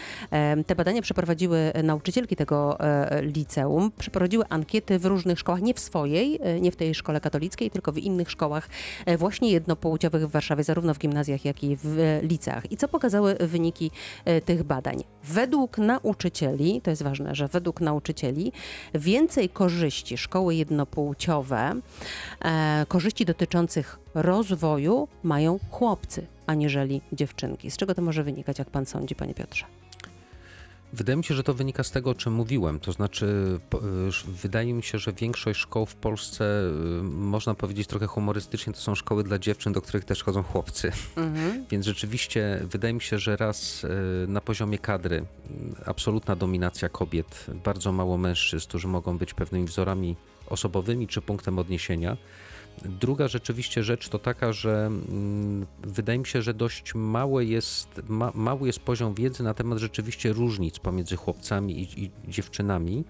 Te 0.68 0.76
badania 0.76 1.02
przeprowadziły 1.02 1.72
nauczycielki 1.84 2.36
tego 2.36 2.78
liceum, 3.22 3.92
przeprowadziły 3.98 4.46
ankiety 4.50 5.00
w 5.00 5.06
różnych 5.06 5.40
szkołach, 5.40 5.62
nie 5.62 5.74
w 5.74 5.80
swojej, 5.80 6.40
nie 6.60 6.72
w 6.72 6.76
tej 6.76 6.96
szkole 6.96 7.22
katolickiej, 7.22 7.72
tylko 7.72 7.92
w 7.92 7.98
innych 7.98 8.32
szkołach 8.32 8.70
e, 9.06 9.18
właśnie 9.18 9.52
jednopłciowych 9.52 10.28
w 10.28 10.32
Warszawie, 10.32 10.64
zarówno 10.64 10.94
w 10.94 11.00
gimnazjach, 11.00 11.46
jak 11.46 11.64
i 11.64 11.76
w 11.76 12.00
e, 12.00 12.22
liceach. 12.22 12.72
I 12.72 12.78
co 12.78 12.88
pokazały 12.88 13.36
wyniki 13.40 13.92
e, 14.26 14.42
tych 14.42 14.64
badań? 14.64 15.04
Według 15.24 15.78
nauczycieli, 15.78 16.82
to 16.82 16.90
jest 16.90 17.04
ważne, 17.04 17.36
że 17.36 17.48
według 17.48 17.82
nauczycieli 17.82 18.52
więcej 18.94 19.50
korzyści 19.50 20.18
szkoły 20.18 20.56
jednopłciowe, 20.56 21.82
korzyści 22.88 23.26
dotyczących 23.26 24.00
rozwoju 24.14 25.08
mają 25.24 25.60
chłopcy, 25.72 26.28
aniżeli 26.48 27.02
dziewczynki. 27.14 27.72
Z 27.72 27.78
czego 27.78 27.96
to 27.96 28.02
może 28.02 28.24
wynikać, 28.24 28.60
jak 28.60 28.70
pan 28.70 28.86
sądzi, 28.86 29.16
panie 29.16 29.34
Piotrze? 29.34 29.81
Wydaje 30.94 31.18
mi 31.18 31.24
się, 31.24 31.36
że 31.36 31.44
to 31.44 31.54
wynika 31.54 31.84
z 31.84 31.92
tego, 31.92 32.10
o 32.10 32.16
czym 32.16 32.34
mówiłem. 32.34 32.80
To 32.80 32.92
znaczy, 32.92 33.60
y, 33.74 34.32
wydaje 34.42 34.74
mi 34.74 34.84
się, 34.84 35.00
że 35.00 35.14
większość 35.14 35.60
szkoł 35.60 35.86
w 35.86 35.96
Polsce, 35.96 36.46
y, 37.00 37.04
można 37.04 37.54
powiedzieć 37.54 37.88
trochę 37.88 38.08
humorystycznie, 38.08 38.74
to 38.74 38.80
są 38.80 38.96
szkoły 38.96 39.24
dla 39.24 39.40
dziewczyn, 39.40 39.74
do 39.74 39.82
których 39.82 40.06
też 40.06 40.24
chodzą 40.24 40.44
chłopcy. 40.44 40.92
Mhm. 41.16 41.66
Więc 41.72 41.86
rzeczywiście 41.86 42.60
wydaje 42.64 42.94
mi 42.94 43.02
się, 43.02 43.20
że 43.20 43.38
raz 43.38 43.84
y, 43.84 43.88
na 44.28 44.42
poziomie 44.42 44.80
kadry 44.80 45.26
absolutna 45.86 46.36
dominacja 46.36 46.90
kobiet, 46.90 47.46
bardzo 47.64 47.92
mało 47.92 48.18
mężczyzn, 48.18 48.68
którzy 48.68 48.88
mogą 48.88 49.18
być 49.18 49.34
pewnymi 49.34 49.66
wzorami 49.66 50.16
osobowymi 50.52 51.08
czy 51.08 51.22
punktem 51.22 51.60
odniesienia. 51.60 52.18
Druga 52.86 53.28
rzeczywiście 53.28 53.84
rzecz 53.84 54.10
to 54.10 54.20
taka, 54.20 54.54
że 54.54 54.86
mm, 54.86 55.66
wydaje 55.84 56.20
mi 56.20 56.26
się, 56.26 56.42
że 56.42 56.54
dość 56.54 56.96
małe 56.96 57.46
jest, 57.46 58.02
ma, 58.08 58.32
mały 58.36 58.68
jest 58.68 58.80
poziom 58.80 59.14
wiedzy 59.14 59.44
na 59.44 59.54
temat 59.54 59.78
rzeczywiście 59.78 60.34
różnic 60.34 60.80
pomiędzy 60.80 61.16
chłopcami 61.16 61.82
i, 61.82 62.04
i 62.04 62.12
dziewczynami 62.28 63.04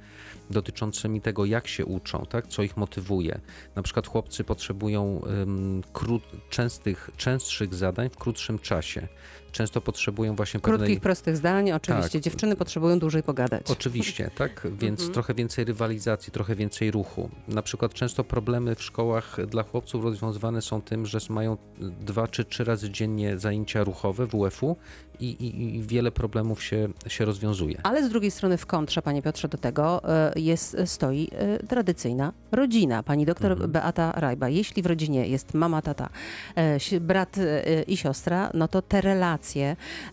dotyczącymi 0.49 1.21
tego, 1.21 1.45
jak 1.45 1.67
się 1.67 1.85
uczą, 1.85 2.25
tak? 2.29 2.47
co 2.47 2.63
ich 2.63 2.77
motywuje. 2.77 3.41
Na 3.75 3.81
przykład 3.81 4.07
chłopcy 4.07 4.43
potrzebują 4.43 5.21
ym, 5.41 5.83
krót, 5.93 6.23
częstych, 6.49 7.09
częstszych 7.17 7.73
zadań 7.73 8.09
w 8.09 8.17
krótszym 8.17 8.59
czasie. 8.59 9.07
Często 9.51 9.81
potrzebują 9.81 10.35
właśnie 10.35 10.59
pewnej... 10.59 10.77
Krótkich, 10.79 10.99
prostych 10.99 11.37
zdań. 11.37 11.71
Oczywiście 11.71 12.19
Tak. 12.19 12.21
dziewczyny 12.23 12.55
potrzebują 12.55 12.99
dłużej 12.99 13.23
pogadać. 13.23 13.71
Oczywiście, 13.71 14.31
tak? 14.37 14.67
Więc 14.79 14.99
Mhm. 14.99 15.13
trochę 15.13 15.33
więcej 15.33 15.65
rywalizacji, 15.65 16.33
trochę 16.33 16.55
więcej 16.55 16.91
ruchu. 16.91 17.29
Na 17.47 17.61
przykład 17.61 17.93
często 17.93 18.23
problemy 18.23 18.75
w 18.75 18.83
szkołach 18.83 19.37
dla 19.47 19.63
chłopców 19.63 20.03
rozwiązywane 20.03 20.61
są 20.61 20.81
tym, 20.81 21.05
że 21.05 21.19
mają 21.29 21.57
dwa 21.79 22.27
czy 22.27 22.45
trzy 22.45 22.63
razy 22.63 22.89
dziennie 22.89 23.37
zajęcia 23.37 23.83
ruchowe 23.83 24.27
WF-u 24.27 24.75
i, 25.19 25.25
i, 25.29 25.75
i 25.75 25.81
wiele 25.83 26.11
problemów 26.11 26.63
się, 26.63 26.87
się 27.07 27.25
rozwiązuje. 27.25 27.79
Ale 27.83 28.03
z 28.05 28.09
drugiej 28.09 28.31
strony 28.31 28.57
w 28.57 28.65
kontrze, 28.65 29.01
panie 29.01 29.21
Piotrze, 29.21 29.47
do 29.47 29.57
tego 29.57 30.01
e, 30.09 30.33
jest, 30.35 30.77
stoi 30.85 31.29
e, 31.31 31.59
tradycyjna 31.67 32.33
rodzina. 32.51 33.03
Pani 33.03 33.25
doktor 33.25 33.51
Mhm. 33.51 33.71
Beata 33.71 34.11
Rajba. 34.11 34.49
Jeśli 34.49 34.81
w 34.83 34.85
rodzinie 34.85 35.27
jest 35.27 35.53
mama, 35.53 35.81
tata, 35.81 36.09
e, 36.55 36.99
brat 36.99 37.37
e, 37.37 37.83
i 37.83 37.97
siostra, 37.97 38.51
no 38.53 38.67
to 38.67 38.81
te 38.81 39.01
relacje 39.01 39.40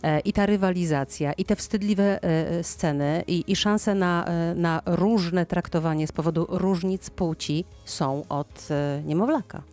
e, 0.03 0.19
i 0.19 0.33
ta 0.33 0.45
rywalizacja 0.45 1.33
i 1.33 1.45
te 1.45 1.55
wstydliwe 1.55 2.23
e, 2.23 2.63
sceny 2.63 3.23
i, 3.27 3.43
i 3.47 3.55
szanse 3.55 3.95
na, 3.95 4.25
e, 4.25 4.55
na 4.55 4.81
różne 4.85 5.45
traktowanie 5.45 6.07
z 6.07 6.11
powodu 6.11 6.45
różnic 6.49 7.09
płci 7.09 7.65
są 7.85 8.23
od 8.29 8.67
e, 8.71 9.01
niemowlaka. 9.05 9.63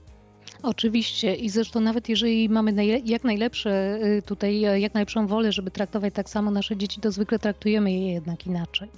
Oczywiście 0.63 1.35
i 1.35 1.51
zresztą 1.51 1.81
nawet 1.81 2.09
jeżeli 2.09 2.49
mamy 2.49 2.87
jak 2.87 3.25
najlepsze 3.25 3.99
y, 4.05 4.23
tutaj, 4.23 4.65
e, 4.65 4.81
jak 4.81 4.95
najlepszą 4.95 5.27
wolę, 5.27 5.53
żeby 5.53 5.71
traktować 5.71 6.15
tak 6.15 6.31
samo 6.31 6.51
nasze 6.51 6.77
dzieci, 6.77 7.01
to 7.01 7.11
zwykle 7.11 7.39
traktujemy 7.39 7.93
je 7.93 8.13
jednak 8.13 8.47
inaczej. 8.47 8.89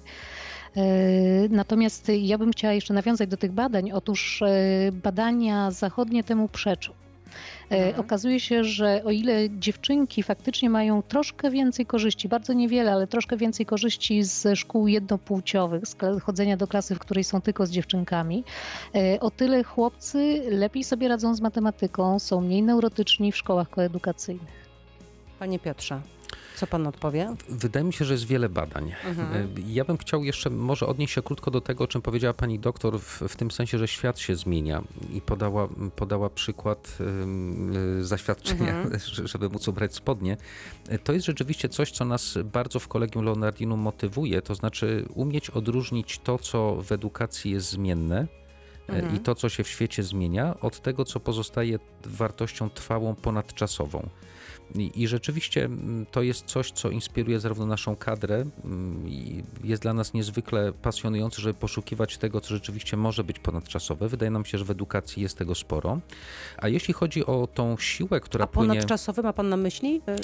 E, 0.76 0.82
Natomiast 1.48 2.08
ja 2.20 2.38
bym 2.38 2.52
chciała 2.52 2.74
jeszcze 2.74 2.94
nawiązać 2.94 3.28
do 3.28 3.36
tych 3.36 3.52
badań. 3.52 3.92
Otóż 3.92 4.42
e, 4.42 4.92
badania 4.92 5.70
zachodnie 5.70 6.24
temu 6.24 6.48
przeczą. 6.48 6.92
E, 7.70 7.76
Mhm. 7.88 8.00
Okazuje 8.00 8.40
się, 8.40 8.64
że 8.64 9.02
o 9.04 9.10
ile 9.10 9.50
dziewczynki 9.50 10.22
faktycznie 10.22 10.70
mają 10.70 11.02
troszkę 11.02 11.50
więcej 11.50 11.86
korzyści, 11.86 12.28
bardzo 12.28 12.52
niewiele, 12.52 12.92
ale 12.92 13.06
troszkę 13.06 13.36
więcej 13.36 13.66
korzyści 13.66 14.24
ze 14.24 14.56
szkół 14.56 14.88
jednopłciowych, 14.88 15.86
z 15.86 15.96
chodzenia 16.22 16.56
do 16.56 16.66
klasy, 16.66 16.94
w 16.94 16.98
której 16.98 17.24
są 17.24 17.40
tylko 17.40 17.66
z 17.66 17.70
dziewczynkami, 17.70 18.44
e, 18.94 19.20
o 19.20 19.30
tyle 19.30 19.64
chłopcy 19.64 20.42
lepiej 20.50 20.84
sobie 20.84 21.08
radzą 21.08 21.34
z 21.34 21.40
matematyką, 21.40 22.18
są 22.18 22.40
mniej 22.40 22.62
neurotyczni 22.62 23.32
w 23.32 23.36
szkołach 23.36 23.70
koedukacyjnych. 23.70 24.68
Panie 25.38 25.58
Piotrze, 25.58 26.00
co 26.58 26.66
pan 26.66 26.86
odpowie? 26.86 27.34
Wydaje 27.48 27.84
mi 27.86 27.92
się, 27.92 28.04
że 28.04 28.14
jest 28.14 28.26
wiele 28.26 28.48
badań. 28.48 28.92
Mhm. 29.06 29.32
E, 29.36 29.48
Ja 29.68 29.84
bym 29.84 29.98
chciał 29.98 30.24
jeszcze 30.24 30.50
może 30.50 30.86
odnieść 30.86 31.14
się 31.14 31.22
krótko 31.22 31.50
do 31.50 31.60
tego, 31.60 31.84
o 31.84 31.86
czym 31.86 32.02
powiedziała 32.02 32.34
pani 32.34 32.58
doktor, 32.58 33.00
w, 33.00 33.22
w 33.28 33.36
tym 33.36 33.50
sensie, 33.50 33.78
że 33.78 33.88
świat 33.88 34.18
się 34.18 34.36
zmienia 34.36 34.82
i 35.12 35.20
podała, 35.20 35.68
podała 35.96 36.30
przykład 36.30 36.98
ym, 37.00 37.76
y, 38.00 38.04
zaświadczenia, 38.06 38.76
Mhm. 38.76 39.00
że- 39.14 39.28
żeby 39.28 39.48
móc 39.48 39.68
ubrać 39.68 39.94
spodnie. 39.94 40.36
E, 40.88 40.98
To 40.98 41.12
jest 41.12 41.26
rzeczywiście 41.26 41.68
coś, 41.68 41.90
co 41.90 42.04
nas 42.04 42.38
bardzo 42.44 42.80
w 42.80 42.88
Kolegium 42.88 43.24
Leonardinum 43.24 43.80
motywuje, 43.80 44.42
to 44.42 44.54
znaczy 44.54 45.04
umieć 45.14 45.50
odróżnić 45.50 46.18
to, 46.18 46.38
co 46.38 46.82
w 46.82 46.92
edukacji 46.92 47.50
jest 47.50 47.70
zmienne, 47.70 48.26
e, 48.88 48.92
Mhm. 48.92 49.16
i 49.16 49.18
to, 49.20 49.34
co 49.34 49.48
się 49.48 49.64
w 49.64 49.68
świecie 49.68 50.02
zmienia, 50.02 50.54
od 50.60 50.80
tego, 50.80 51.04
co 51.04 51.20
pozostaje 51.20 51.78
wartością 52.04 52.70
trwałą, 52.70 53.14
ponadczasową. 53.14 54.08
I, 54.74 55.02
I 55.02 55.08
rzeczywiście 55.08 55.64
mm, 55.64 56.06
to 56.10 56.22
jest 56.22 56.46
coś, 56.46 56.70
co 56.70 56.90
inspiruje 56.90 57.40
zarówno 57.40 57.66
naszą 57.66 57.96
kadrę 57.96 58.44
mm, 58.64 59.08
i 59.08 59.42
jest 59.64 59.82
dla 59.82 59.92
nas 59.92 60.12
niezwykle 60.14 60.72
pasjonujące, 60.72 61.42
żeby 61.42 61.54
poszukiwać 61.54 62.18
tego, 62.18 62.40
co 62.40 62.48
rzeczywiście 62.54 62.96
może 62.96 63.24
być 63.24 63.38
ponadczasowe. 63.38 64.08
Wydaje 64.08 64.30
nam 64.30 64.44
się, 64.44 64.58
że 64.58 64.64
w 64.64 64.70
edukacji 64.70 65.22
jest 65.22 65.38
tego 65.38 65.54
sporo. 65.54 66.00
A 66.56 66.68
jeśli 66.68 66.94
chodzi 66.94 67.26
o 67.26 67.48
tą 67.54 67.76
siłę, 67.76 68.20
która 68.20 68.44
A 68.44 68.48
płynie... 68.48 68.68
ponadczasowy 68.68 69.22
ma 69.22 69.32
pan 69.32 69.48
na 69.48 69.56
myśli? 69.56 70.00
E, 70.08 70.16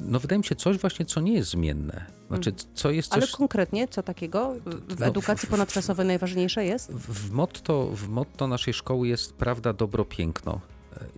No 0.00 0.20
wydaje 0.20 0.38
mi 0.38 0.44
się 0.44 0.54
coś 0.54 0.78
właśnie, 0.78 1.06
co 1.06 1.20
nie 1.20 1.34
jest 1.34 1.50
zmienne. 1.50 2.04
Znaczy, 2.28 2.52
co 2.74 2.90
jest 2.90 3.08
coś... 3.08 3.22
Ale 3.22 3.32
konkretnie, 3.32 3.88
co 3.88 4.02
takiego 4.02 4.54
w 4.88 5.00
No, 5.00 5.06
edukacji 5.06 5.48
ponadczasowej 5.48 6.06
najważniejsze 6.06 6.64
jest? 6.64 6.92
W 6.92 7.26
w 7.26 7.30
motto, 7.32 7.86
w 7.86 8.08
motto 8.08 8.46
naszej 8.48 8.74
szkoły 8.74 9.08
jest 9.08 9.32
prawda, 9.34 9.72
dobro, 9.72 10.04
piękno. 10.04 10.60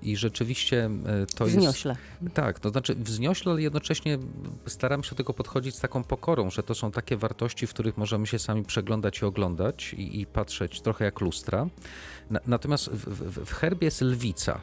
I 0.02 0.16
rzeczywiście 0.16 0.90
e, 1.06 1.26
to 1.26 1.44
jest... 1.44 1.56
Wzniośle. 1.56 1.96
Tak, 2.34 2.60
to 2.60 2.68
znaczy 2.68 2.94
wzniośle, 2.94 3.52
ale 3.52 3.62
jednocześnie 3.62 4.18
staramy 4.66 5.04
się 5.04 5.10
do 5.10 5.16
tego 5.16 5.34
podchodzić 5.34 5.74
z 5.74 5.80
taką 5.80 6.04
pokorą, 6.04 6.50
że 6.50 6.62
to 6.62 6.74
są 6.74 6.90
takie 6.90 7.16
wartości, 7.16 7.66
w 7.66 7.70
których 7.70 7.96
możemy 7.96 8.26
się 8.26 8.38
sami 8.38 8.64
przeglądać 8.64 9.20
i 9.20 9.24
oglądać 9.24 9.94
i, 9.94 10.20
i 10.20 10.26
patrzeć 10.26 10.80
trochę 10.80 11.04
jak 11.04 11.20
lustra. 11.20 11.66
Na, 12.30 12.40
natomiast 12.46 12.88
w, 12.90 13.24
w, 13.30 13.44
w 13.46 13.52
herbie 13.52 13.84
jest 13.84 14.00
lwica 14.00 14.60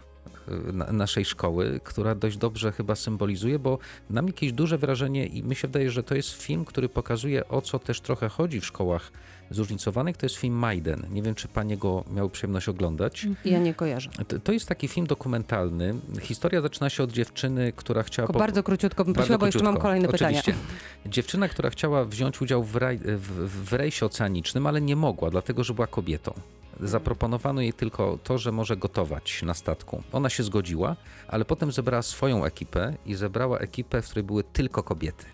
na, 0.73 0.91
naszej 0.91 1.25
szkoły, 1.25 1.80
która 1.84 2.15
dość 2.15 2.38
dobrze 2.38 2.71
chyba 2.71 2.95
symbolizuje, 2.95 3.60
bo 3.60 3.80
nam 4.10 4.28
jakieś 4.28 4.51
duże 4.54 4.78
wrażenie 4.78 5.25
i 5.25 5.43
mi 5.43 5.56
się 5.56 5.67
wydaje, 5.67 5.91
że 5.91 6.04
to 6.04 6.15
jest 6.15 6.34
film, 6.34 6.65
który 6.65 6.89
pokazuje 6.89 7.47
o 7.47 7.62
co 7.62 7.80
też 7.80 8.01
trochę 8.01 8.30
chodzi 8.30 8.62
w 8.62 8.65
szkołach 8.65 9.12
zróżnicowanych, 9.50 10.18
to 10.18 10.26
jest 10.26 10.36
film 10.36 10.54
Maiden. 10.54 11.06
Nie 11.10 11.22
wiem, 11.22 11.36
czy 11.36 11.48
panie 11.48 11.78
go 11.78 12.04
miały 12.12 12.30
przyjemność 12.30 12.70
oglądać. 12.70 13.28
Ja 13.46 13.60
nie 13.60 13.74
kojarzę. 13.74 14.10
To, 14.28 14.40
to 14.40 14.52
jest 14.52 14.68
taki 14.68 14.88
film 14.88 15.08
dokumentalny. 15.08 15.96
Historia 16.22 16.62
zaczyna 16.62 16.90
się 16.90 17.04
od 17.04 17.12
dziewczyny, 17.12 17.74
która 17.76 18.04
chciała... 18.04 18.28
Po- 18.28 18.40
bardzo 18.40 18.64
króciutko 18.64 19.06
bym 19.06 19.14
prosiła, 19.14 19.38
bo 19.38 19.46
jeszcze 19.46 19.64
mam 19.64 19.78
kolejne 19.78 20.08
pytania. 20.08 20.40
Oczywiście. 20.40 20.64
Dziewczyna, 21.06 21.48
która 21.50 21.70
chciała 21.70 22.06
wziąć 22.06 22.42
udział 22.42 22.64
w, 22.64 22.76
raj, 22.76 22.98
w, 22.98 23.66
w 23.70 23.74
rejsie 23.74 24.06
oceanicznym, 24.06 24.68
ale 24.68 24.82
nie 24.82 24.96
mogła, 24.96 25.30
dlatego 25.30 25.64
że 25.64 25.74
była 25.74 25.88
kobietą. 25.88 26.34
Zaproponowano 26.80 27.62
jej 27.62 27.74
tylko 27.74 28.20
to, 28.24 28.38
że 28.38 28.52
może 28.52 28.78
gotować 28.78 29.44
na 29.44 29.54
statku. 29.54 30.04
Ona 30.12 30.30
się 30.30 30.44
zgodziła, 30.44 30.96
ale 31.28 31.46
potem 31.46 31.72
zebrała 31.72 32.02
swoją 32.02 32.46
ekipę 32.46 32.94
i 33.06 33.16
zebrała 33.16 33.60
ekipę, 33.60 34.02
w 34.02 34.06
której 34.06 34.24
były 34.24 34.44
tylko 34.44 34.84
kobiety. 34.84 35.26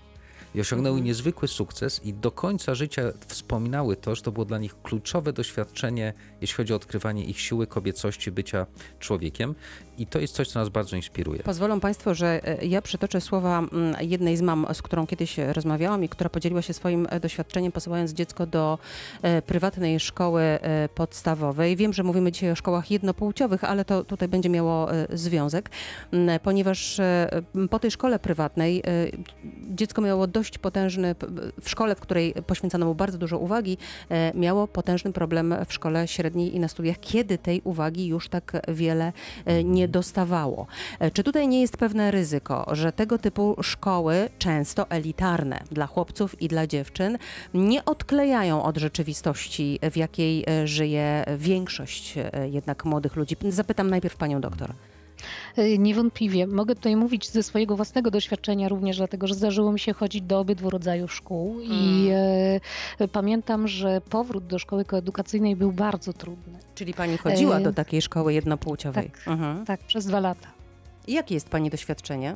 I 0.56 0.62
osiągnęły 0.62 1.02
niezwykły 1.02 1.48
sukces 1.48 2.06
i 2.06 2.14
do 2.14 2.32
końca 2.32 2.76
życia 2.76 3.02
wspominały 3.28 3.96
to, 3.96 4.16
że 4.16 4.22
to 4.22 4.32
było 4.32 4.46
dla 4.46 4.58
nich 4.58 4.82
kluczowe 4.82 5.34
doświadczenie, 5.34 6.14
jeśli 6.42 6.58
chodzi 6.58 6.74
o 6.74 6.76
odkrywanie 6.76 7.26
ich 7.26 7.40
siły, 7.40 7.68
kobiecości, 7.68 8.32
bycia 8.32 8.66
człowiekiem. 9.00 9.56
I 9.98 10.08
to 10.08 10.20
jest 10.20 10.34
coś, 10.34 10.48
co 10.48 10.60
nas 10.60 10.70
bardzo 10.70 10.96
inspiruje. 10.96 11.44
Pozwolą 11.44 11.80
Państwo, 11.80 12.14
że 12.14 12.42
e, 12.44 12.66
ja 12.66 12.82
przytoczę 12.82 13.22
słowa 13.22 13.60
mm, 13.60 13.96
jednej 14.02 14.38
z 14.38 14.42
mam, 14.42 14.66
z 14.74 14.82
którą 14.82 15.08
kiedyś 15.08 15.38
rozmawiałam 15.38 16.04
i 16.04 16.10
która 16.10 16.30
podzieliła 16.30 16.62
się 16.62 16.74
swoim 16.74 17.08
e, 17.10 17.20
doświadczeniem, 17.20 17.72
posyłając 17.72 18.12
dziecko 18.12 18.46
do 18.46 18.80
e, 19.22 19.42
prywatnej 19.42 20.00
szkoły 20.00 20.42
e, 20.42 20.90
podstawowej. 20.96 21.76
Wiem, 21.76 21.94
że 21.94 22.04
mówimy 22.04 22.32
dzisiaj 22.32 22.52
o 22.52 22.56
szkołach 22.56 22.92
jednopłciowych, 22.92 23.64
ale 23.64 23.86
to 23.86 24.04
tutaj 24.04 24.28
będzie 24.28 24.50
miało 24.50 24.94
e, 24.94 25.08
związek, 25.14 25.70
ponieważ 26.44 27.00
e, 27.00 27.30
po 27.70 27.80
tej 27.80 27.92
szkole 27.92 28.20
prywatnej 28.20 28.80
e, 28.80 28.84
dziecko 29.76 30.02
miało 30.02 30.28
dość 30.28 30.41
potężny, 30.58 31.16
p- 31.16 31.28
w 31.62 31.70
szkole, 31.70 31.96
w 31.96 32.00
której 32.00 32.34
poświęcano 32.48 32.86
mu 32.86 32.96
bardzo 32.96 33.18
dużo 33.18 33.38
uwagi, 33.38 33.78
e, 34.10 34.32
miało 34.36 34.68
potężny 34.68 35.14
problem 35.14 35.56
w 35.68 35.74
szkole 35.74 36.08
średniej 36.08 36.56
i 36.56 36.60
na 36.60 36.68
studiach, 36.68 37.00
kiedy 37.00 37.38
tej 37.38 37.62
uwagi 37.64 38.08
już 38.08 38.30
tak 38.30 38.62
wiele 38.68 39.14
e, 39.46 39.64
nie 39.64 39.88
dostawało. 39.88 40.68
E, 41.00 41.12
Czy 41.12 41.24
tutaj 41.24 41.48
nie 41.48 41.62
jest 41.62 41.78
pewne 41.78 42.12
ryzyko, 42.12 42.76
że 42.76 42.92
tego 42.92 43.18
typu 43.18 43.56
szkoły, 43.62 44.30
często 44.40 44.90
elitarne 44.90 45.60
dla 45.72 45.88
chłopców 45.88 46.42
i 46.42 46.48
dla 46.48 46.68
dziewczyn, 46.68 47.18
nie 47.54 47.86
odklejają 47.86 48.64
od 48.64 48.78
rzeczywistości, 48.78 49.80
w 49.92 49.98
jakiej 49.98 50.46
żyje 50.66 51.24
większość 51.38 52.16
jednak 52.52 52.86
młodych 52.86 53.16
ludzi? 53.16 53.36
Zapytam 53.50 53.90
najpierw 53.90 54.16
panią 54.16 54.42
doktor. 54.42 54.74
Y, 55.58 55.78
Niewątpliwie. 55.78 56.48
Mogę 56.48 56.76
tutaj 56.76 56.96
mówić 56.96 57.30
ze 57.30 57.44
swojego 57.44 57.76
własnego 57.76 58.12
doświadczenia 58.12 58.70
również, 58.70 58.98
dlatego 58.98 59.28
że 59.28 59.36
zdarzyło 59.36 59.72
mi 59.72 59.80
się 59.80 59.94
chodzić 59.94 60.22
do 60.22 60.40
obydwu 60.40 60.70
rodzajów 60.70 61.14
szkół 61.14 61.60
i 61.62 62.08
e, 63.00 63.08
pamiętam, 63.08 63.68
że 63.68 64.02
powrót 64.02 64.48
do 64.48 64.60
szkoły 64.60 64.86
koedukacyjnej 64.86 65.56
był 65.56 65.72
bardzo 65.72 66.14
trudny. 66.14 66.60
Czyli 66.76 66.94
pani 66.94 67.18
chodziła 67.18 67.58
E, 67.58 67.62
do 67.62 67.74
takiej 67.74 68.02
szkoły 68.02 68.34
jednopłciowej? 68.34 69.12
tak. 69.12 69.28
Mhm. 69.28 69.66
Tak, 69.66 69.80
przez 69.80 70.06
dwa 70.06 70.20
lata. 70.20 70.48
Jakie 71.08 71.34
jest 71.34 71.50
pani 71.50 71.70
doświadczenie? 71.70 72.36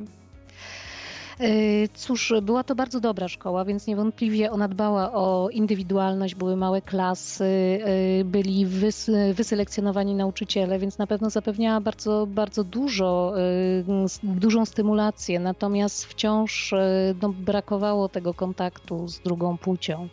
E, 1.40 1.88
Cóż, 1.94 2.32
była 2.42 2.64
to 2.64 2.74
bardzo 2.74 3.00
dobra 3.00 3.28
szkoła, 3.28 3.64
więc 3.64 3.86
niewątpliwie 3.86 4.50
ona 4.50 4.68
dbała 4.68 5.12
o 5.12 5.48
indywidualność, 5.48 6.34
były 6.34 6.56
małe 6.56 6.82
klasy, 6.82 7.44
e, 7.84 8.24
byli 8.24 8.66
wys, 8.66 9.10
wyselekcjonowani 9.34 10.14
nauczyciele, 10.14 10.78
więc 10.78 10.98
na 10.98 11.06
pewno 11.06 11.30
zapewniała 11.30 11.80
bardzo, 11.80 12.26
bardzo 12.26 12.64
dużo, 12.64 13.34
e, 13.38 14.12
dużą 14.22 14.64
stymulację, 14.64 15.40
natomiast 15.40 16.04
wciąż 16.04 16.74
no, 17.22 17.28
brakowało 17.28 18.08
tego 18.08 18.34
kontaktu 18.34 19.08
z 19.08 19.20
drugą 19.20 19.58
płcią. 19.58 20.08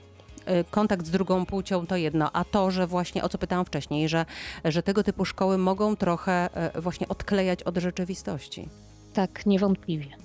Kontakt 0.71 1.05
z 1.05 1.09
drugą 1.09 1.45
płcią 1.45 1.87
to 1.87 1.95
jedno, 1.95 2.29
a 2.33 2.45
to, 2.45 2.71
że 2.71 2.87
właśnie 2.87 3.23
o 3.23 3.29
co 3.29 3.37
pytałam 3.37 3.65
wcześniej, 3.65 4.09
że, 4.09 4.25
że 4.65 4.83
tego 4.83 5.03
typu 5.03 5.25
szkoły 5.25 5.57
mogą 5.57 5.95
trochę 5.95 6.49
właśnie 6.75 7.07
odklejać 7.07 7.63
od 7.63 7.77
rzeczywistości. 7.77 8.69
Tak, 9.13 9.45
niewątpliwie. 9.45 10.22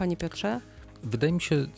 Panie 0.00 0.16
Piotrze? 0.16 0.60
Wydaje 1.02 1.32
mi 1.32 1.40
się, 1.40 1.56
y, 1.56 1.68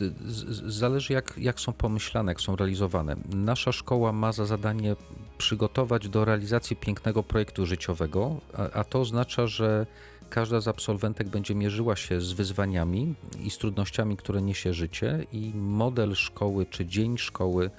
zależy 0.71 1.13
jak, 1.13 1.33
jak 1.37 1.59
są 1.59 1.73
pomyślane, 1.73 2.31
jak 2.31 2.41
są 2.41 2.55
realizowane. 2.55 3.15
Nasza 3.35 3.71
szkoła 3.71 4.11
ma 4.11 4.31
za 4.31 4.45
zadanie 4.45 4.95
przygotować 5.37 6.09
do 6.09 6.25
realizacji 6.25 6.75
pięknego 6.75 7.23
projektu 7.23 7.65
życiowego, 7.65 8.41
a, 8.53 8.69
a 8.79 8.83
to 8.83 9.01
oznacza, 9.01 9.47
że 9.47 9.85
każda 10.29 10.61
z 10.61 10.67
absolwentek 10.67 11.27
będzie 11.27 11.55
mierzyła 11.55 11.95
się 11.95 12.21
z 12.21 12.31
wyzwaniami 12.31 13.15
i 13.43 13.49
z 13.49 13.57
trudnościami, 13.57 14.17
które 14.17 14.41
niesie 14.41 14.73
życie 14.73 15.25
i 15.31 15.51
model 15.55 16.15
szkoły, 16.15 16.65
czy 16.65 16.85
dzień 16.85 17.17
szkoły, 17.17 17.69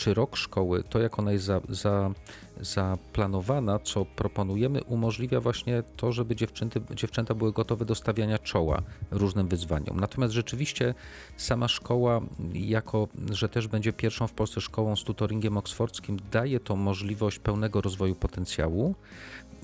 czy 0.00 0.14
rok 0.14 0.36
szkoły, 0.36 0.84
to 0.90 0.98
jak 0.98 1.18
ona 1.18 1.32
jest 1.32 1.44
za, 1.44 1.60
za, 1.68 2.10
zaplanowana, 2.60 3.78
co 3.78 4.04
proponujemy, 4.04 4.84
umożliwia 4.84 5.40
właśnie 5.40 5.82
to, 5.96 6.12
żeby 6.12 6.36
dziewczęty, 6.36 6.80
dziewczęta 6.94 7.34
były 7.34 7.52
gotowe 7.52 7.84
do 7.84 7.94
stawiania 7.94 8.38
czoła 8.38 8.82
różnym 9.10 9.48
wyzwaniom. 9.48 10.00
Natomiast 10.00 10.34
rzeczywiście 10.34 10.94
sama 11.36 11.68
szkoła, 11.68 12.20
jako 12.54 13.08
że 13.30 13.48
też 13.48 13.68
będzie 13.68 13.92
pierwszą 13.92 14.26
w 14.26 14.32
Polsce 14.32 14.60
szkołą 14.60 14.96
z 14.96 15.04
tutoringiem 15.04 15.56
oksfordzkim, 15.56 16.18
daje 16.30 16.60
to 16.60 16.76
możliwość 16.76 17.38
pełnego 17.38 17.80
rozwoju 17.80 18.14
potencjału. 18.14 18.94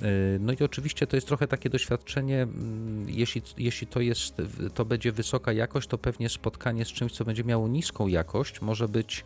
Yy, 0.00 0.06
No 0.40 0.52
i 0.52 0.64
oczywiście 0.64 1.06
to 1.06 1.16
jest 1.16 1.26
trochę 1.26 1.46
takie 1.48 1.70
doświadczenie, 1.70 2.42
mm, 2.42 3.06
jeśli, 3.08 3.42
jeśli 3.58 3.86
to, 3.86 4.00
jest, 4.00 4.34
to 4.74 4.84
będzie 4.84 5.12
wysoka 5.12 5.52
jakość, 5.52 5.88
to 5.88 5.98
pewnie 5.98 6.28
spotkanie 6.28 6.84
z 6.84 6.88
czymś, 6.88 7.12
co 7.12 7.24
będzie 7.24 7.44
miało 7.44 7.68
niską 7.68 8.06
jakość, 8.06 8.60
może 8.60 8.88
być 8.88 9.24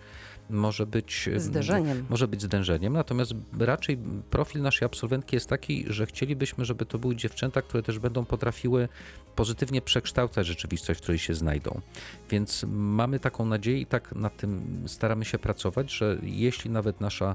może 0.50 0.86
być 0.86 1.28
mm, 1.28 1.40
Zderzeniem. 1.40 2.06
może 2.10 2.28
być 2.28 2.42
zderzeniem, 2.42 2.92
natomiast 2.92 3.34
raczej 3.58 3.98
profil 4.30 4.62
naszej 4.62 4.86
absolwentki 4.86 5.36
jest 5.36 5.48
taki, 5.48 5.84
że 5.88 6.06
chcielibyśmy, 6.06 6.64
żeby 6.64 6.86
to 6.86 6.98
były 6.98 7.16
dziewczęta, 7.16 7.62
które 7.62 7.82
też 7.82 7.98
będą 7.98 8.24
potrafiły 8.24 8.88
pozytywnie 9.36 9.82
przekształcać 9.82 10.46
rzeczywistość, 10.46 11.00
w 11.00 11.02
której 11.02 11.18
się 11.18 11.34
znajdą. 11.34 11.80
Więc 12.30 12.66
mamy 12.68 13.20
taką 13.20 13.46
nadzieję 13.46 13.80
i 13.80 13.86
tak 13.86 14.14
nad 14.14 14.36
tym 14.36 14.82
staramy 14.86 15.24
się 15.24 15.38
pracować, 15.38 15.92
że 15.92 16.18
jeśli 16.22 16.70
nawet 16.70 17.00
nasza, 17.00 17.34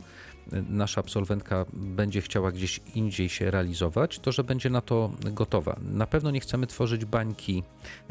nasza 0.69 1.01
absolwentka 1.01 1.65
będzie 1.73 2.21
chciała 2.21 2.51
gdzieś 2.51 2.82
indziej 2.95 3.30
się 3.30 3.51
realizować, 3.51 4.19
to 4.19 4.32
że 4.32 4.43
będzie 4.43 4.69
na 4.69 4.82
to 4.82 5.12
gotowa. 5.32 5.80
Na 5.91 6.08
pewno 6.08 6.32
nie 6.32 6.39
chcemy 6.39 6.67
tworzyć 6.67 7.06
bańki 7.06 7.63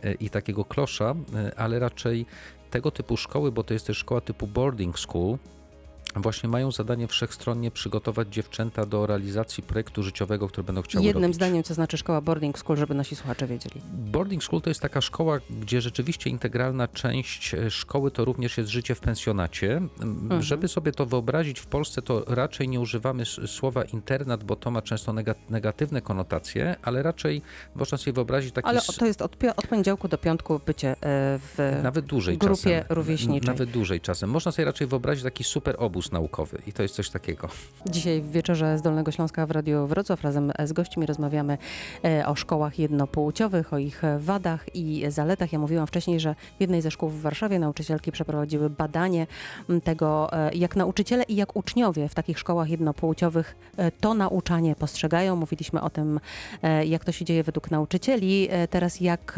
e, 0.03 0.13
i 0.13 0.31
takiego 0.31 0.65
klosza, 0.65 1.15
e, 1.35 1.59
ale 1.59 1.79
raczej 1.79 2.27
tego 2.75 2.91
typu 2.91 3.17
szkoły, 3.17 3.53
bo 3.53 3.65
to 3.65 3.75
jest 3.75 3.87
też 3.87 3.99
szkoła 3.99 4.21
typu 4.21 4.47
boarding 4.47 4.99
school, 4.99 5.39
właśnie 6.17 6.49
mają 6.49 6.73
zadanie 6.73 7.09
wszechstronnie 7.09 7.71
przygotować 7.71 8.29
dziewczęta 8.29 8.87
do 8.87 9.07
realizacji 9.07 9.63
projektu 9.63 10.03
życiowego, 10.03 10.49
który 10.49 10.65
będą 10.65 10.83
chciały 10.83 11.05
Jednym 11.05 11.23
robić. 11.23 11.37
zdaniem, 11.37 11.63
co 11.63 11.75
znaczy 11.75 11.97
szkoła 11.99 12.21
boarding 12.21 12.59
school, 12.59 12.79
żeby 12.79 12.95
nasi 12.95 13.17
słuchacze 13.17 13.47
wiedzieli. 13.47 13.81
Boarding 13.93 14.45
school 14.45 14.63
to 14.63 14.71
jest 14.71 14.81
taka 14.81 15.01
szkoła, 15.01 15.39
gdzie 15.51 15.81
rzeczywiście 15.81 16.31
integralna 16.31 16.89
część 16.89 17.55
e, 17.55 17.71
szkoły 17.71 18.11
to 18.11 18.25
również 18.25 18.59
jest 18.59 18.71
życie 18.71 18.95
w 18.95 19.01
pensjonacie. 19.01 19.77
M, 20.03 20.43
Żeby 20.43 20.69
sobie 20.69 20.93
to 20.93 21.07
wyobrazić 21.07 21.61
w 21.61 21.67
Polsce, 21.67 22.03
to 22.03 22.25
raczej 22.27 22.69
nie 22.69 22.81
używamy 22.81 23.25
słowa 23.47 23.85
internat, 23.85 24.45
bo 24.45 24.57
to 24.57 24.71
ma 24.71 24.83
często 24.83 25.13
nega- 25.13 25.35
negatywne 25.51 26.01
konotacje, 26.03 26.77
ale 26.83 27.03
raczej 27.03 27.43
można 27.75 27.99
sobie 27.99 28.13
wyobrazić 28.13 28.53
taki 28.55 28.69
Ale 28.69 28.81
to 28.99 29.07
jest 29.07 29.23
od, 29.23 29.37
od 29.57 29.67
poniedziałku 29.67 30.09
do 30.09 30.19
piątku 30.19 30.61
bycie 30.67 30.91
e, 30.91 30.97
w 31.39 31.81
nawet 31.83 32.05
dłużej 32.05 32.39
grupie 32.39 32.81
czasem. 32.81 32.85
rówieśniczej. 32.97 33.49
Nawet 33.49 33.71
dłużej 33.71 34.01
czasem. 34.01 34.31
Można 34.31 34.53
sobie 34.53 34.65
raczej 34.67 34.87
wyobrazić 34.87 35.25
taki 35.25 35.45
super 35.45 35.77
obóz 35.79 36.04
naukowy 36.13 36.59
i 36.67 36.73
to 36.73 36.83
jest 36.83 36.95
coś 36.95 37.11
takiego. 37.11 37.49
Dzisiaj 37.87 38.21
w 38.21 38.31
wieczorze 38.31 38.79
z 38.79 38.83
Dolnego 38.83 39.13
Śląska 39.13 39.47
w 39.47 39.51
Radiu 39.51 39.87
Wrocław 39.87 40.23
razem 40.23 40.53
z 40.65 40.73
gośćmi 40.73 41.07
rozmawiamy 41.07 41.59
e, 42.05 42.27
o 42.27 42.35
szkołach 42.35 42.79
jednopłciowych, 42.79 43.73
o 43.73 43.79
ich 43.79 44.03
wadach 44.19 44.75
i 44.75 45.05
zaletach. 45.09 45.53
Ja 45.53 45.59
mówiłam 45.59 45.87
wcześniej, 45.87 46.21
że 46.21 46.35
w 46.59 46.61
jednej 46.61 46.83
ze 46.83 46.91
szkół 46.91 47.09
w 47.09 47.21
Warszawie 47.21 47.59
nauczycielki 47.59 48.13
przeprowadziły 48.13 48.71
badanie 48.71 49.27
tego, 49.85 50.33
e, 50.33 50.55
jak 50.55 50.77
nauczyciele 50.77 51.23
i 51.23 51.37
jak 51.37 51.57
uczniowie 51.57 52.09
w 52.09 52.15
takich 52.15 52.39
szkołach 52.39 52.71
jednopłciowych 52.71 53.57
e, 53.77 53.91
to 53.91 54.15
nauczanie 54.15 54.75
postrzegają. 54.75 55.37
Mówiliśmy 55.37 55.81
o 55.81 55.91
tym, 55.91 56.21
jak 56.87 57.05
to 57.05 57.13
się 57.13 57.25
dzieje 57.25 57.43
według 57.43 57.71
nauczycieli. 57.71 58.49
Teraz 58.71 59.01
jak 59.01 59.37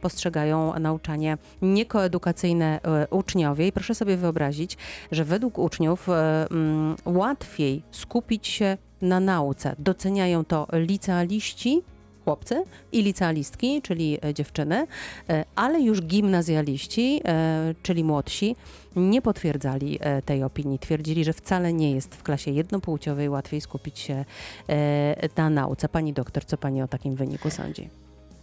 postrzegają 0.00 0.78
nauczanie 0.78 1.38
niekoedukacyjne 1.62 2.80
uczniowie. 3.10 3.66
I 3.66 3.72
proszę 3.72 3.94
sobie 3.94 4.16
wyobrazić, 4.16 4.76
że 5.12 5.24
według 5.24 5.58
uczniów 5.58 6.07
mm, 6.14 6.96
łatwiej 7.04 7.82
skupić 7.90 8.46
się 8.46 8.76
na 9.02 9.20
nauce. 9.20 9.74
Doceniają 9.78 10.44
to 10.44 10.66
licealiści, 10.72 11.82
chłopcy 12.24 12.64
i 12.92 13.02
licealistki, 13.02 13.82
czyli 13.82 14.18
e, 14.24 14.34
dziewczyny, 14.34 14.86
e, 15.28 15.44
ale 15.56 15.80
już 15.80 16.02
gimnazjaliści, 16.02 17.20
e, 17.24 17.74
czyli 17.82 18.04
młodsi, 18.04 18.56
nie 18.96 19.22
potwierdzali 19.22 19.98
e, 20.00 20.22
tej 20.22 20.42
opinii. 20.42 20.78
Twierdzili, 20.78 21.24
że 21.24 21.32
wcale 21.32 21.72
nie 21.72 21.92
jest 21.92 22.14
w 22.14 22.22
klasie 22.22 22.50
jednopłciowej 22.50 23.28
łatwiej 23.28 23.60
skupić 23.60 23.98
się 23.98 24.24
e, 24.68 25.28
na 25.36 25.50
nauce. 25.50 25.88
Pani 25.88 26.12
doktor, 26.12 26.44
co 26.44 26.56
pani 26.56 26.82
o 26.82 26.88
takim 26.88 27.14
wyniku 27.14 27.50
sądzi? 27.50 27.88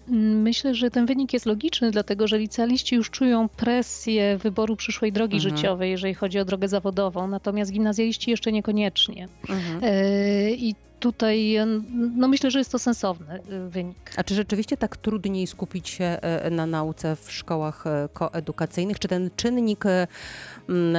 Myślę, 0.08 0.76
że 0.76 0.92
ten 0.92 1.06
wynik 1.06 1.34
jest 1.34 1.46
logiczny, 1.46 1.92
dlatego 1.92 2.28
że 2.28 2.38
licealiści 2.40 2.96
już 2.96 3.10
czują 3.10 3.50
presję 3.50 4.38
wyboru 4.38 4.76
przyszłej 4.76 5.12
drogi 5.12 5.38
Mhm. 5.38 5.56
życiowej, 5.58 5.92
jeżeli 5.92 6.14
chodzi 6.14 6.40
o 6.40 6.46
drogę 6.46 6.68
zawodową, 6.68 7.28
natomiast 7.28 7.72
gimnazjaliści 7.72 8.32
jeszcze 8.32 8.52
niekoniecznie. 8.52 9.28
E, 9.82 10.52
I 10.52 10.76
tutaj 11.00 11.56
e, 11.56 11.66
no 12.16 12.28
myślę, 12.28 12.52
że 12.52 12.60
jest 12.60 12.72
to 12.72 12.80
sensowny 12.80 13.34
e, 13.34 13.70
wynik. 13.70 14.14
A 14.18 14.24
czy 14.24 14.36
rzeczywiście 14.36 14.78
tak 14.78 14.98
trudniej 14.98 15.48
skupić 15.48 15.90
się 15.90 16.06
e, 16.06 16.50
na 16.50 16.66
nauce 16.66 17.16
w 17.16 17.32
szkołach 17.32 17.84
koedukacyjnych? 18.14 19.00
Czy 19.00 19.08
ten 19.08 19.30
czynnik 19.36 19.84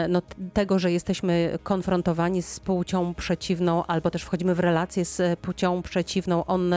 no, 0.09 0.23
tego, 0.53 0.79
że 0.79 0.93
jesteśmy 0.93 1.59
konfrontowani 1.63 2.43
z 2.43 2.61
płcią 2.61 3.15
przeciwną, 3.15 3.87
albo 3.87 4.11
też 4.11 4.23
wchodzimy 4.23 4.55
w 4.55 4.61
relacje 4.61 5.05
z 5.05 5.39
płcią 5.39 5.83
przeciwną, 5.83 6.45
on 6.45 6.75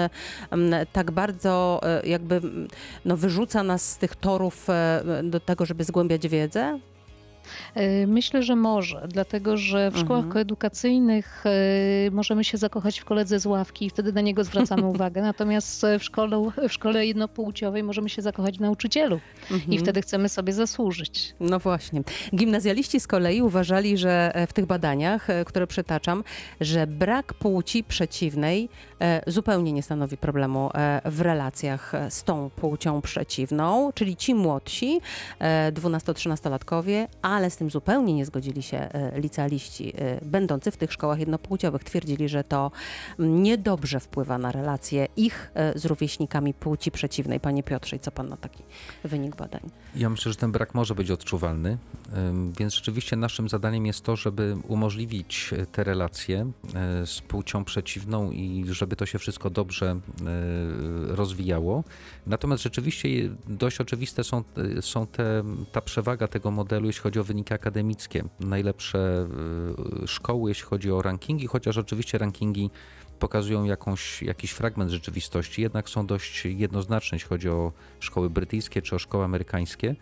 tak 0.94 1.12
bardzo 1.12 1.82
jakby 2.04 2.42
no, 3.06 3.18
wyrzuca 3.18 3.64
nas 3.64 3.92
z 3.92 3.98
tych 3.98 4.16
torów 4.16 4.68
do 5.24 5.40
tego, 5.40 5.66
żeby 5.66 5.84
zgłębiać 5.84 6.28
wiedzę? 6.28 6.80
E, 7.76 8.08
Myślę, 8.08 8.44
że 8.44 8.56
może, 8.56 9.08
dlatego 9.08 9.58
że 9.58 9.92
w 9.92 9.98
szkołach 9.98 10.24
Mhm. 10.24 10.34
koedukacyjnych 10.34 11.44
e, 11.46 12.12
możemy 12.12 12.44
się 12.44 12.58
zakochać 12.58 13.00
w 13.00 13.06
koledze 13.06 13.40
z 13.40 13.46
ławki 13.46 13.86
i 13.86 13.90
wtedy 13.90 14.14
na 14.14 14.22
niego 14.22 14.44
zwracamy 14.44 14.86
uwagę. 14.96 15.22
Natomiast 15.22 15.84
e, 15.84 16.00
w 16.00 16.04
szkole, 16.04 16.52
w 16.70 16.74
szkole 16.74 17.06
jednopłciowej 17.06 17.84
możemy 17.84 18.10
się 18.10 18.22
zakochać 18.22 18.58
w 18.58 18.62
nauczycielu 18.62 19.20
i 19.50 19.54
Mhm. 19.54 19.78
wtedy 19.78 20.02
chcemy 20.02 20.30
sobie 20.30 20.54
zasłużyć. 20.54 21.34
No 21.40 21.60
właśnie. 21.60 22.02
Gimnazjaliści 22.36 23.00
z 23.00 23.08
kolei 23.08 23.42
uważali, 23.42 23.98
że 23.98 24.32
w 24.48 24.54
tych 24.54 24.66
badaniach, 24.66 25.28
które 25.46 25.68
przytaczam, 25.68 26.24
że 26.62 26.88
brak 26.88 27.34
płci 27.34 27.84
przeciwnej 27.84 28.70
zupełnie 29.28 29.74
nie 29.74 29.84
stanowi 29.84 30.18
problemu 30.18 30.70
e, 30.74 31.02
w 31.06 31.22
relacjach 31.22 31.96
e, 31.96 32.12
z 32.12 32.24
tą 32.24 32.50
płcią 32.50 33.02
przeciwną, 33.02 33.92
czyli 33.96 34.16
ci 34.16 34.36
młodsi, 34.36 35.02
e, 35.40 35.72
12-13-latkowie, 35.72 37.08
ale 37.22 37.50
z 37.50 37.58
tym 37.58 37.70
zupełnie 37.70 38.14
nie 38.14 38.26
zgodzili 38.26 38.64
się 38.64 38.78
e, 38.78 39.20
licealiści 39.20 39.94
e, 39.98 40.26
będący 40.26 40.72
w 40.72 40.78
tych 40.78 40.94
szkołach 40.94 41.20
jednopłciowych. 41.20 41.84
Twierdzili, 41.84 42.30
że 42.30 42.44
to 42.44 42.72
niedobrze 43.20 44.00
wpływa 44.00 44.38
na 44.38 44.52
relacje 44.52 45.08
ich 45.18 45.52
e, 45.54 45.80
z 45.80 45.86
rówieśnikami 45.86 46.54
płci 46.54 46.92
przeciwnej. 46.92 47.40
Panie 47.40 47.64
Piotrze, 47.64 47.96
i 47.96 48.00
co 48.00 48.12
pan 48.12 48.30
na 48.30 48.38
taki 48.38 48.64
wynik 49.04 49.36
badań? 49.36 49.62
Ja 49.96 50.10
myślę, 50.10 50.32
że 50.32 50.38
ten 50.38 50.52
brak 50.52 50.74
może 50.76 50.96
być 50.96 51.12
odczuwalny, 51.12 51.78
więc 52.60 52.74
rzeczywiście 52.74 53.16
naszym 53.16 53.50
zadaniem 53.50 53.86
jest 53.86 54.04
to, 54.04 54.16
żeby 54.16 54.58
umożliwić 54.68 55.54
e, 55.54 55.66
te 55.66 55.84
relacje 55.84 56.52
e, 56.76 57.06
z 57.06 57.22
płcią 57.22 57.64
przeciwną 57.64 58.32
i 58.32 58.66
żeby 58.70 58.89
to 58.96 59.06
się 59.06 59.20
wszystko 59.20 59.50
dobrze 59.50 59.86
e, 59.90 60.00
rozwijało. 61.16 61.84
Natomiast 62.28 62.64
rzeczywiście 62.64 63.10
dość 63.48 63.82
oczywiste 63.82 64.24
są, 64.24 64.44
e, 64.78 64.82
są 64.82 65.08
te, 65.08 65.44
ta 65.72 65.82
przewaga 65.82 66.28
tego 66.28 66.52
modelu, 66.52 66.88
jeśli 66.88 67.02
chodzi 67.02 67.20
o 67.20 67.24
wyniki 67.24 67.54
akademickie. 67.54 68.24
Najlepsze 68.40 69.28
e, 70.04 70.08
szkoły, 70.08 70.52
jeśli 70.52 70.66
chodzi 70.66 70.92
o 70.92 71.02
rankingi, 71.02 71.48
chociaż 71.48 71.78
oczywiście 71.78 72.18
rankingi 72.18 72.70
pokazują 73.20 73.64
jakąś, 73.64 74.22
jakiś 74.22 74.52
fragment 74.52 74.92
rzeczywistości, 74.92 75.62
jednak 75.62 75.90
są 75.90 76.08
dość 76.08 76.46
jednoznaczne, 76.46 77.16
jeśli 77.16 77.30
chodzi 77.30 77.50
o 77.50 77.72
szkoły 78.00 78.30
brytyjskie 78.30 78.82
czy 78.82 78.96
o 78.96 79.00
szkoły 79.00 79.24
amerykańskie, 79.24 79.96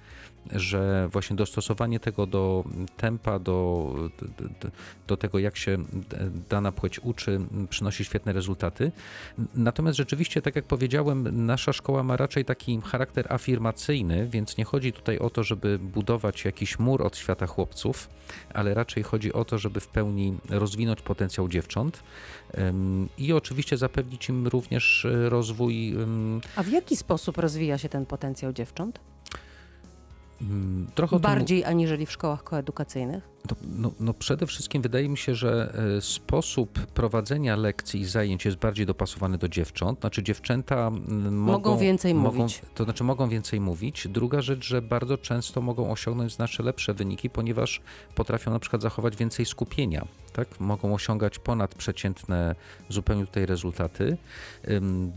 że 0.52 1.10
właśnie 1.12 1.36
dostosowanie 1.36 2.00
tego 2.00 2.28
do 2.28 2.64
tempa, 2.98 3.40
do, 3.40 3.94
do, 5.08 5.18
tego, 5.18 5.40
jak 5.40 5.58
się 5.58 5.78
dana 6.50 6.72
płeć 6.72 7.00
uczy, 7.00 7.40
przynosi 7.70 8.06
świetne 8.06 8.34
rezultaty. 8.34 8.92
Natomiast 9.56 9.98
rzeczywiście, 9.98 10.42
tak 10.42 10.56
jak 10.56 10.66
powiedziałem, 10.66 11.46
nasza 11.46 11.74
szkoła 11.74 12.04
ma 12.04 12.18
raczej 12.18 12.46
taki 12.46 12.82
charakter 12.82 13.34
afirmacyjny, 13.34 14.28
więc 14.28 14.58
nie 14.58 14.66
chodzi 14.66 14.94
tutaj 14.94 15.20
o 15.20 15.30
to, 15.30 15.44
żeby 15.44 15.80
budować 15.80 16.46
jakiś 16.46 16.80
mur 16.80 17.04
od 17.04 17.18
świata 17.18 17.48
chłopców, 17.48 18.10
ale 18.54 18.74
raczej 18.74 19.04
chodzi 19.04 19.34
o 19.34 19.46
to, 19.46 19.58
żeby 19.58 19.80
w 19.80 19.88
pełni 19.88 20.38
rozwinąć 20.50 21.02
potencjał 21.02 21.50
dziewcząt 21.50 22.04
i 23.18 23.34
oczywiście 23.34 23.78
zapewnić 23.78 24.30
im 24.30 24.48
również 24.48 25.06
y, 25.06 25.30
rozwój 25.30 25.96
A 26.56 26.64
w 26.64 26.68
jaki 26.68 26.98
sposób 26.98 27.38
rozwija 27.38 27.78
się 27.78 27.90
ten 27.90 28.06
potencjał 28.06 28.54
dziewcząt? 28.54 29.00
Ym, 30.42 30.88
trochę 30.96 31.20
Bardziej 31.20 31.66
aniżeli 31.66 32.06
w 32.06 32.12
szkołach 32.12 32.44
koedukacyjnych? 32.44 33.30
No, 33.50 33.56
no, 33.78 33.92
no 34.00 34.14
przede 34.14 34.48
wszystkim 34.48 34.82
wydaje 34.82 35.10
mi 35.10 35.18
się, 35.18 35.36
że 35.36 35.74
e, 35.98 36.02
sposób 36.02 36.80
prowadzenia 36.80 37.56
lekcji 37.56 38.02
i 38.02 38.06
zajęć 38.06 38.46
jest 38.46 38.58
bardziej 38.58 38.86
dopasowany 38.86 39.38
do 39.38 39.50
dziewcząt. 39.50 40.00
Znaczy 40.00 40.24
dziewczęta 40.24 40.90
mogą, 40.90 41.32
Mogą 41.32 41.78
więcej 41.78 42.14
mogą, 42.14 42.38
mówić. 42.38 42.62
To 42.76 42.84
znaczy 42.84 43.04
mogą 43.04 43.30
więcej 43.30 43.60
mówić. 43.60 44.08
Druga 44.08 44.42
rzecz, 44.42 44.66
że 44.66 44.82
bardzo 44.82 45.18
często 45.18 45.62
mogą 45.62 45.92
osiągnąć 45.92 46.34
znacznie 46.34 46.66
lepsze 46.66 46.94
wyniki, 46.94 47.30
ponieważ 47.30 47.82
potrafią 48.16 48.52
na 48.52 48.60
przykład 48.60 48.82
zachować 48.82 49.16
więcej 49.16 49.46
skupienia. 49.46 50.08
Tak? 50.34 50.60
Mogą 50.60 50.94
osiągać 50.94 51.40
ponadprzeciętne 51.40 52.56
zupełnie 52.90 53.26
tutaj 53.26 53.46
rezultaty. 53.46 54.18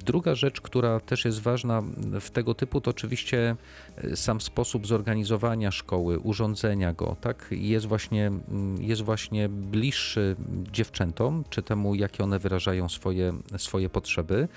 Druga 0.04 0.34
rzecz, 0.34 0.60
która 0.60 1.00
też 1.00 1.24
jest 1.24 1.40
ważna 1.40 1.82
w 2.20 2.30
tego 2.30 2.54
typu, 2.54 2.80
to 2.80 2.90
oczywiście 2.90 3.56
e, 3.96 4.16
sam 4.16 4.40
sposób 4.40 4.86
zorganizowania 4.86 5.70
szkoły, 5.70 6.18
urządzenia 6.18 6.92
go, 6.92 7.16
tak? 7.20 7.46
Jest 7.50 7.86
właśnie, 7.86 8.19
mm, 8.26 8.82
jest 8.82 9.02
właśnie 9.02 9.48
bliższy 9.48 10.36
dziewczętom, 10.72 11.44
czy 11.50 11.62
temu, 11.62 11.94
jakie 11.94 12.24
one 12.24 12.38
wyrażają 12.38 12.88
swoje, 12.88 13.32
swoje 13.56 13.88
potrzeby. 13.88 14.48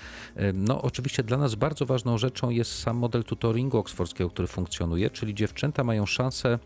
No, 0.54 0.82
oczywiście 0.82 1.22
dla 1.22 1.36
nas 1.36 1.54
bardzo 1.54 1.86
ważną 1.86 2.18
rzeczą 2.18 2.50
jest 2.50 2.78
sam 2.78 2.96
model 2.96 3.24
tutoringu 3.24 3.78
oksfordzkiego, 3.78 4.30
który 4.30 4.48
funkcjonuje, 4.48 5.10
czyli 5.10 5.34
dziewczęta 5.34 5.84
mają 5.84 6.06
szansę 6.06 6.58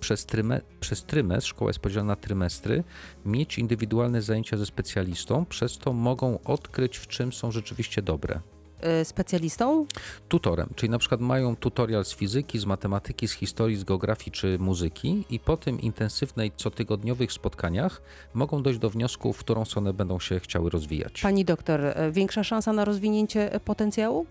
przez, 0.00 0.26
tryme, 0.26 0.60
przez 0.80 1.04
trymestr, 1.04 1.48
szkoła 1.48 1.68
jest 1.68 1.80
podzielona 1.80 2.12
na 2.12 2.16
trymestry, 2.16 2.84
mieć 3.26 3.58
indywidualne 3.58 4.22
zajęcia 4.22 4.56
ze 4.56 4.66
specjalistą, 4.66 5.46
przez 5.46 5.78
to 5.78 5.92
mogą 5.92 6.38
odkryć, 6.44 6.96
w 6.96 7.06
czym 7.06 7.32
są 7.32 7.52
rzeczywiście 7.52 8.02
dobre. 8.02 8.40
Y, 9.02 9.04
Specjalistą? 9.04 9.86
Tutorem, 10.28 10.68
czyli 10.76 10.90
na 10.90 10.98
przykład 10.98 11.20
mają 11.20 11.56
tutorial 11.56 12.04
z 12.04 12.14
fizyki, 12.14 12.58
z 12.58 12.64
matematyki, 12.64 13.28
z 13.28 13.32
historii, 13.32 13.76
z 13.76 13.84
geografii 13.84 14.32
czy 14.32 14.58
muzyki 14.58 15.24
i 15.30 15.40
po 15.40 15.56
tym 15.56 15.80
intensywnej, 15.80 16.52
cotygodniowych 16.56 17.32
spotkaniach 17.32 18.02
mogą 18.34 18.62
dojść 18.62 18.78
do 18.78 18.90
wniosku, 18.90 19.32
w 19.32 19.38
którą 19.38 19.64
stronę 19.64 19.92
będą 19.92 20.20
się 20.20 20.40
chciały 20.40 20.70
rozwijać. 20.70 21.20
Pani 21.22 21.44
doktor, 21.44 21.80
y, 21.84 22.12
większa 22.12 22.44
szansa 22.44 22.72
na 22.72 22.84
rozwinięcie 22.84 23.54
y, 23.54 23.60
potencjału? 23.60 24.26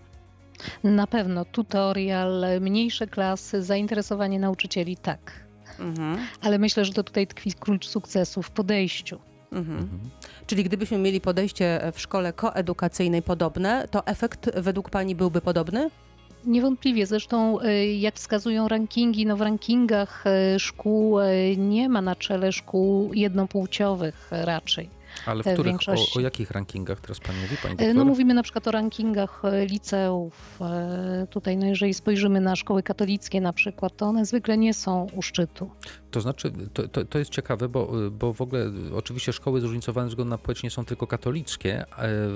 Na 0.84 1.06
pewno 1.06 1.44
tutorial, 1.44 2.44
mniejsze 2.60 3.06
klasy, 3.06 3.62
zainteresowanie 3.62 4.38
nauczycieli 4.38 4.96
tak. 4.96 5.48
Mhm. 5.80 6.18
Ale 6.40 6.58
myślę, 6.58 6.84
że 6.84 6.92
to 6.92 7.04
tutaj 7.04 7.26
tkwi 7.26 7.52
klucz 7.52 7.86
sukcesu 7.86 8.42
w 8.42 8.50
podejściu. 8.50 9.18
Mhm. 9.52 9.78
Mhm. 9.78 10.00
Czyli 10.46 10.64
gdybyśmy 10.64 10.98
mieli 10.98 11.20
podejście 11.20 11.92
w 11.92 12.00
szkole 12.00 12.32
koedukacyjnej 12.32 13.22
podobne, 13.22 13.88
to 13.90 14.06
efekt 14.06 14.50
według 14.60 14.90
Pani 14.90 15.14
byłby 15.14 15.40
podobny? 15.40 15.90
Niewątpliwie, 16.44 17.06
zresztą 17.06 17.60
y, 17.60 17.86
jak 17.86 18.14
wskazują 18.14 18.68
rankingi, 18.68 19.26
no 19.26 19.36
w 19.36 19.40
rankingach 19.40 20.24
y, 20.26 20.58
szkół 20.58 21.18
nie 21.56 21.88
ma 21.88 22.02
na 22.02 22.16
czele 22.16 22.52
szkół 22.52 23.14
jednopłciowych 23.14 24.28
raczej. 24.30 24.97
Ale 25.26 25.42
w 25.42 25.46
których, 25.46 25.60
o, 25.60 25.64
większości. 25.64 26.18
o 26.18 26.20
jakich 26.20 26.50
rankingach 26.50 27.00
teraz 27.00 27.20
Pani 27.20 27.38
mówi, 27.40 27.56
Pani 27.62 27.74
E, 27.74 27.76
doktor? 27.76 27.94
No 27.94 28.04
mówimy 28.04 28.34
na 28.34 28.42
przykład 28.42 28.68
o 28.68 28.70
rankingach 28.70 29.42
e, 29.44 29.66
liceów. 29.66 30.58
E, 30.60 31.26
Tutaj, 31.30 31.56
no 31.56 31.66
jeżeli 31.66 31.94
spojrzymy 31.94 32.40
na 32.40 32.56
szkoły 32.56 32.82
katolickie 32.82 33.40
na 33.40 33.52
przykład, 33.52 33.96
to 33.96 34.06
one 34.06 34.24
zwykle 34.26 34.58
nie 34.58 34.74
są 34.74 35.06
u 35.16 35.22
szczytu. 35.22 35.70
To 36.10 36.20
znaczy, 36.20 36.52
to, 36.72 36.88
to, 36.88 37.04
to 37.04 37.18
jest 37.18 37.30
ciekawe, 37.30 37.68
bo, 37.68 37.92
bo 38.10 38.32
w 38.32 38.40
ogóle 38.40 38.64
oczywiście 38.96 39.32
szkoły 39.32 39.60
zróżnicowane 39.60 40.06
ze 40.06 40.08
względu 40.08 40.30
na 40.30 40.38
płeć 40.38 40.62
nie 40.62 40.70
są 40.70 40.84
tylko 40.84 41.06
katolickie. 41.06 41.84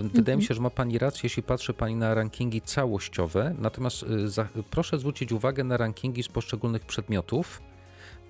Wydaje 0.03 0.19
Mhm. 0.19 0.39
mi 0.39 0.45
się, 0.45 0.55
że 0.55 0.61
ma 0.61 0.71
Pani 0.71 0.99
rację, 0.99 1.21
jeśli 1.23 1.43
patrzy 1.43 1.73
Pani 1.75 1.97
na 1.97 2.15
rankingi 2.15 2.61
całościowe. 2.61 3.55
Natomiast 3.59 4.05
za, 4.27 4.49
proszę 4.71 4.99
zwrócić 4.99 5.33
uwagę 5.33 5.65
na 5.65 5.77
rankingi 5.77 6.23
z 6.23 6.29
poszczególnych 6.29 6.85
przedmiotów, 6.85 7.63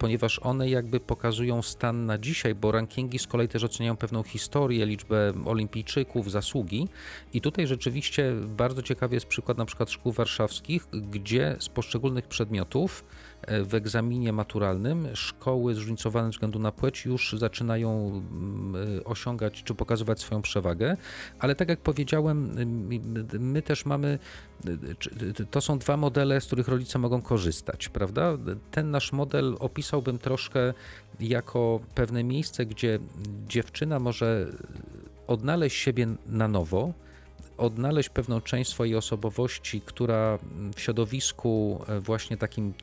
ponieważ 0.02 0.40
one 0.42 0.68
jakby 0.68 1.00
pokazują 1.00 1.62
stan 1.62 2.06
na 2.06 2.18
dzisiaj, 2.18 2.54
bo 2.54 2.72
rankingi 2.72 3.18
z 3.18 3.26
kolei 3.26 3.48
też 3.48 3.64
oceniają 3.64 3.96
pewną 3.96 4.22
historię, 4.22 4.86
liczbę 4.86 5.32
olimpijczyków, 5.44 6.30
zasługi. 6.30 6.88
I 7.32 7.40
tutaj 7.40 7.66
rzeczywiście 7.66 8.32
bardzo 8.46 8.82
ciekawy 8.82 9.14
jest 9.14 9.26
przykład 9.26 9.58
na 9.58 9.64
przykład 9.64 9.90
szkół 9.90 10.12
warszawskich, 10.12 10.86
gdzie 10.92 11.56
z 11.58 11.68
poszczególnych 11.68 12.28
przedmiotów 12.28 13.04
w 13.64 13.74
egzaminie 13.74 14.32
maturalnym 14.32 15.08
szkoły 15.14 15.74
zróżnicowane 15.74 16.26
ze 16.26 16.30
względu 16.30 16.58
na 16.58 16.72
płeć 16.72 17.04
już 17.04 17.34
zaczynają 17.38 18.08
mm, 18.08 18.98
e, 18.98 19.04
osiągać 19.04 19.62
czy 19.62 19.74
pokazywać 19.74 20.20
swoją 20.20 20.42
przewagę, 20.42 20.96
ale 21.38 21.54
tak 21.54 21.68
jak 21.68 21.80
powiedziałem, 21.80 22.56
my 23.38 23.62
też 23.62 23.86
mamy, 23.86 24.18
y, 25.40 25.46
to 25.50 25.60
są 25.60 25.78
dwa 25.78 25.96
modele, 25.96 26.40
z 26.40 26.46
których 26.46 26.68
rodzice 26.68 26.98
mogą 26.98 27.22
korzystać, 27.22 27.88
prawda? 27.88 28.38
Ten 28.70 28.90
nasz 28.90 29.12
model 29.12 29.56
opisałbym 29.60 30.18
troszkę 30.18 30.74
jako 31.20 31.80
pewne 31.94 32.24
miejsce, 32.24 32.66
gdzie 32.66 32.98
dziewczyna 33.48 33.98
może 33.98 34.46
odnaleźć 35.26 35.76
siebie 35.76 36.06
na 36.26 36.48
nowo, 36.48 36.92
odnaleźć 37.58 38.08
pewną 38.08 38.40
część 38.40 38.70
swojej 38.70 38.96
osobowości, 38.96 39.80
która 39.80 40.38
w 40.76 40.80
środowisku 40.80 41.84
e, 41.88 42.00
właśnie 42.00 42.36
takim 42.36 42.74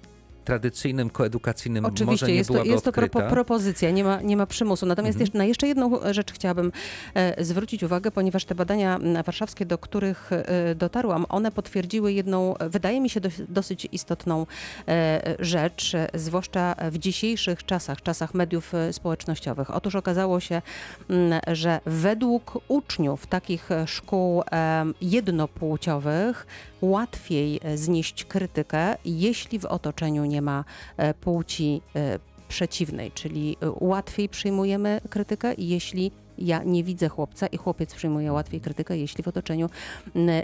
tradycyjnym, 0.45 1.09
koedukacyjnym 1.09 1.83
może 1.83 1.93
Oczywiście, 1.93 2.27
nie 2.27 2.33
jest 2.33 2.49
to, 2.49 2.63
jest 2.63 2.85
to 2.85 2.91
propozycja, 3.29 3.91
nie 3.91 4.03
ma, 4.03 4.21
nie 4.21 4.37
ma 4.37 4.45
przymusu. 4.45 4.85
Natomiast 4.85 5.15
Mhm. 5.15 5.21
jeszcze, 5.21 5.37
na 5.37 5.45
jeszcze 5.45 5.67
jedną 5.67 5.99
rzecz 6.11 6.33
chciałabym 6.33 6.71
e, 7.13 7.43
zwrócić 7.43 7.83
uwagę, 7.83 8.11
ponieważ 8.11 8.45
te 8.45 8.55
badania 8.55 8.95
m, 8.95 9.23
warszawskie, 9.23 9.65
do 9.65 9.77
których 9.77 10.31
e, 10.31 10.75
dotarłam, 10.75 11.25
one 11.29 11.51
potwierdziły 11.51 12.13
jedną, 12.13 12.57
e, 12.57 12.69
wydaje 12.69 13.01
mi 13.01 13.09
się, 13.09 13.21
dos, 13.21 13.33
dosyć 13.49 13.87
istotną 13.91 14.45
e, 14.87 15.35
rzecz, 15.39 15.95
e, 15.95 16.07
zwłaszcza 16.13 16.75
w 16.91 16.97
dzisiejszych 16.97 17.65
czasach, 17.65 18.01
czasach 18.01 18.33
mediów 18.33 18.73
e, 18.73 18.93
społecznościowych. 18.93 19.75
Otóż 19.75 19.95
okazało 19.95 20.39
się, 20.39 20.61
m, 21.09 21.39
że 21.47 21.79
według 21.85 22.61
uczniów 22.67 23.27
takich 23.27 23.71
e, 23.71 23.87
szkół 23.87 24.43
e, 24.51 24.85
jednopłciowych 25.01 26.47
łatwiej 26.81 27.59
e, 27.63 27.77
znieść 27.77 28.25
krytykę, 28.25 28.95
jeśli 29.05 29.59
w 29.59 29.65
otoczeniu 29.65 30.25
nie 30.25 30.41
ma 30.41 30.65
e, 30.97 31.13
płci 31.13 31.81
e, 31.95 32.19
przeciwnej, 32.47 33.11
czyli 33.11 33.57
łatwiej 33.79 34.29
przyjmujemy 34.29 35.01
krytykę, 35.09 35.53
jeśli 35.57 36.11
ja 36.37 36.63
nie 36.63 36.83
widzę 36.83 37.09
chłopca 37.09 37.47
i 37.47 37.57
chłopiec 37.57 37.95
przyjmuje 37.95 38.31
łatwiej 38.31 38.61
krytykę, 38.61 38.97
jeśli 38.97 39.23
w 39.23 39.27
otoczeniu 39.27 39.69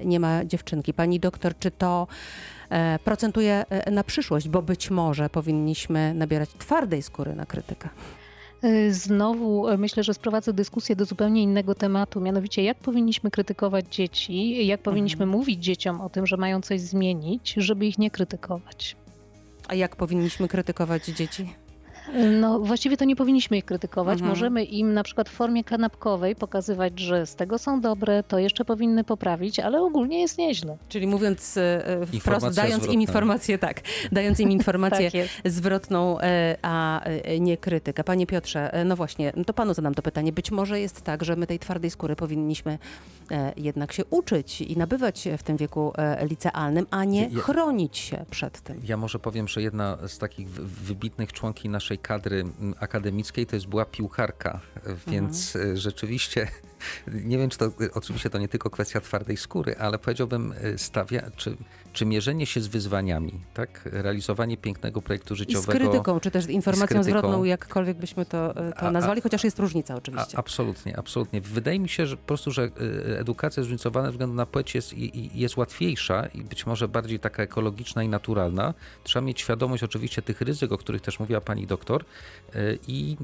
nie 0.06 0.20
ma 0.20 0.46
dziewczynki. 0.46 0.94
Pani 0.94 1.20
doktor, 1.20 1.60
czy 1.60 1.72
to 1.72 2.08
procentuje 3.04 3.66
na 3.92 4.04
przyszłość, 4.04 4.50
bo 4.50 4.62
być 4.62 4.92
może 4.92 5.30
powinniśmy 5.30 6.14
nabierać 6.14 6.50
twardej 6.50 7.02
skóry 7.02 7.36
na 7.36 7.46
krytykę. 7.46 7.90
E, 8.66 8.92
Znowu 8.92 9.68
e, 9.68 9.78
myślę, 9.78 10.04
że 10.04 10.14
sprowadzę 10.14 10.54
dyskusję 10.54 10.96
do 10.96 11.06
zupełnie 11.06 11.44
innego 11.44 11.76
tematu, 11.76 12.22
mianowicie 12.22 12.64
jak 12.64 12.78
powinniśmy 12.78 13.32
krytykować 13.32 13.86
dzieci, 13.96 14.68
jak 14.68 14.82
powinniśmy 14.82 15.26
mówić 15.26 15.64
dzieciom 15.64 16.02
o 16.02 16.10
tym, 16.10 16.28
że 16.28 16.38
mają 16.38 16.62
coś 16.62 16.82
zmienić, 16.82 17.54
żeby 17.58 17.86
ich 17.86 17.98
nie 17.98 18.12
krytykować. 18.12 18.96
A 19.68 19.76
jak 19.76 19.96
powinniśmy 19.96 20.48
krytykować 20.48 21.06
dzieci? 21.06 21.54
No 22.42 22.60
właściwie 22.60 22.98
to 22.98 23.06
nie 23.06 23.16
powinniśmy 23.16 23.58
ich 23.58 23.66
krytykować. 23.66 24.14
Mhm. 24.14 24.30
Możemy 24.30 24.64
im 24.64 24.94
na 24.94 25.04
przykład 25.04 25.30
w 25.30 25.32
formie 25.32 25.64
kanapkowej 25.64 26.36
pokazywać, 26.36 27.00
że 27.00 27.26
z 27.26 27.36
tego 27.36 27.58
są 27.58 27.82
dobre, 27.82 28.24
to 28.24 28.40
jeszcze 28.40 28.66
powinny 28.66 29.04
poprawić, 29.04 29.60
ale 29.60 29.82
ogólnie 29.82 30.22
jest 30.22 30.38
nieźle. 30.38 30.78
Czyli 30.90 31.08
mówiąc 31.08 31.58
e, 31.58 31.88
e, 31.88 31.96
wprost, 31.96 32.14
Informacja 32.14 32.64
dając 32.64 32.76
im 32.76 32.82
zwrotna. 32.84 33.02
informację, 33.02 33.58
tak, 33.58 33.82
dając 34.12 34.40
im 34.40 34.52
informację 34.60 35.12
Tak 35.12 35.52
zwrotną, 35.52 36.20
e, 36.20 36.58
a 36.62 37.02
nie 37.40 37.58
krytykę. 37.58 38.04
Panie 38.04 38.28
Piotrze, 38.28 38.72
no 38.86 38.96
właśnie, 38.96 39.34
to 39.46 39.54
panu 39.54 39.74
zadam 39.74 39.94
to 39.96 40.02
pytanie. 40.02 40.32
Być 40.34 40.52
może 40.52 40.80
jest 40.80 41.02
tak, 41.02 41.24
że 41.24 41.36
my 41.36 41.48
tej 41.48 41.60
twardej 41.60 41.92
skóry 41.92 42.16
powinniśmy 42.16 42.78
jednak 43.58 43.94
się 43.94 44.06
uczyć 44.06 44.62
i 44.62 44.78
nabywać 44.78 45.28
w 45.38 45.44
tym 45.44 45.58
wieku 45.58 45.94
licealnym, 46.30 46.86
a 46.92 47.04
nie 47.04 47.22
Ja- 47.32 47.40
chronić 47.42 47.98
się 47.98 48.26
przed 48.32 48.62
tym. 48.62 48.82
Ja 48.84 48.98
może 48.98 49.20
powiem, 49.20 49.48
że 49.48 49.62
jedna 49.62 49.98
z 50.08 50.18
takich 50.18 50.50
wy- 50.50 50.66
wybitnych 50.66 51.34
członki 51.34 51.70
naszej 51.70 51.95
kadry 51.98 52.42
mm, 52.42 52.74
akademickiej 52.80 53.46
to 53.46 53.56
jest 53.56 53.68
była 53.68 53.86
piłkarka, 53.86 54.62
więc 55.08 55.56
Mhm. 55.56 55.74
e, 55.74 55.78
rzeczywiście 55.78 56.48
nie 57.08 57.38
wiem, 57.38 57.50
czy 57.50 57.58
to 57.58 57.72
oczywiście 57.94 58.30
to 58.30 58.38
nie 58.38 58.48
tylko 58.48 58.70
kwestia 58.70 59.02
twardej 59.02 59.38
skóry, 59.38 59.76
ale 59.78 60.00
powiedziałbym 60.00 60.54
e, 60.62 60.78
stawia, 60.78 61.32
czy, 61.36 61.58
czy 61.94 62.06
mierzenie 62.06 62.46
się 62.46 62.62
z 62.62 62.68
wyzwaniami, 62.68 63.40
tak? 63.54 63.82
Realizowanie 63.92 64.58
pięknego 64.58 65.02
projektu 65.02 65.34
I 65.34 65.38
z 65.38 65.40
życiowego. 65.40 65.80
krytyką, 65.80 66.20
czy 66.20 66.32
też 66.32 66.44
z 66.44 66.50
informacją 66.50 66.98
krytyką. 67.02 67.20
zwrotną, 67.20 67.44
jakkolwiek 67.44 67.98
byśmy 67.98 68.26
to, 68.26 68.38
e, 68.68 68.68
A- 68.76 68.80
to 68.80 68.88
a- 68.88 68.92
nazwali, 68.92 69.22
chociaż 69.22 69.44
jest 69.44 69.60
różnica 69.60 69.94
A, 69.94 69.98
oczywiście. 69.98 70.38
absolutnie, 70.38 70.98
absolutnie. 71.00 71.42
Wydaje 71.42 71.80
mi 71.80 71.90
się, 71.90 72.06
że 72.08 72.18
po 72.18 72.24
prostu, 72.28 72.52
że 72.52 72.64
e, 72.64 73.20
edukacja 73.20 73.64
zróżnicowana 73.64 74.08
ze 74.08 74.12
względu 74.12 74.36
na 74.36 74.46
płeć 74.46 74.76
jest, 74.76 74.94
jest 75.34 75.58
łatwiejsza 75.58 76.26
i 76.26 76.42
być 76.44 76.66
może 76.66 76.88
bardziej 76.88 77.20
taka 77.20 77.44
ekologiczna 77.44 78.04
i 78.04 78.10
naturalna. 78.10 78.74
Trzeba 79.04 79.26
mieć 79.26 79.42
świadomość 79.42 79.84
oczywiście 79.84 80.22
tych 80.22 80.42
ryzyk, 80.42 80.72
o 80.72 80.78
których 80.78 81.02
też 81.02 81.20
mówiła 81.20 81.42
pani 81.42 81.68
doktor 81.68 82.06
i, 82.88 83.18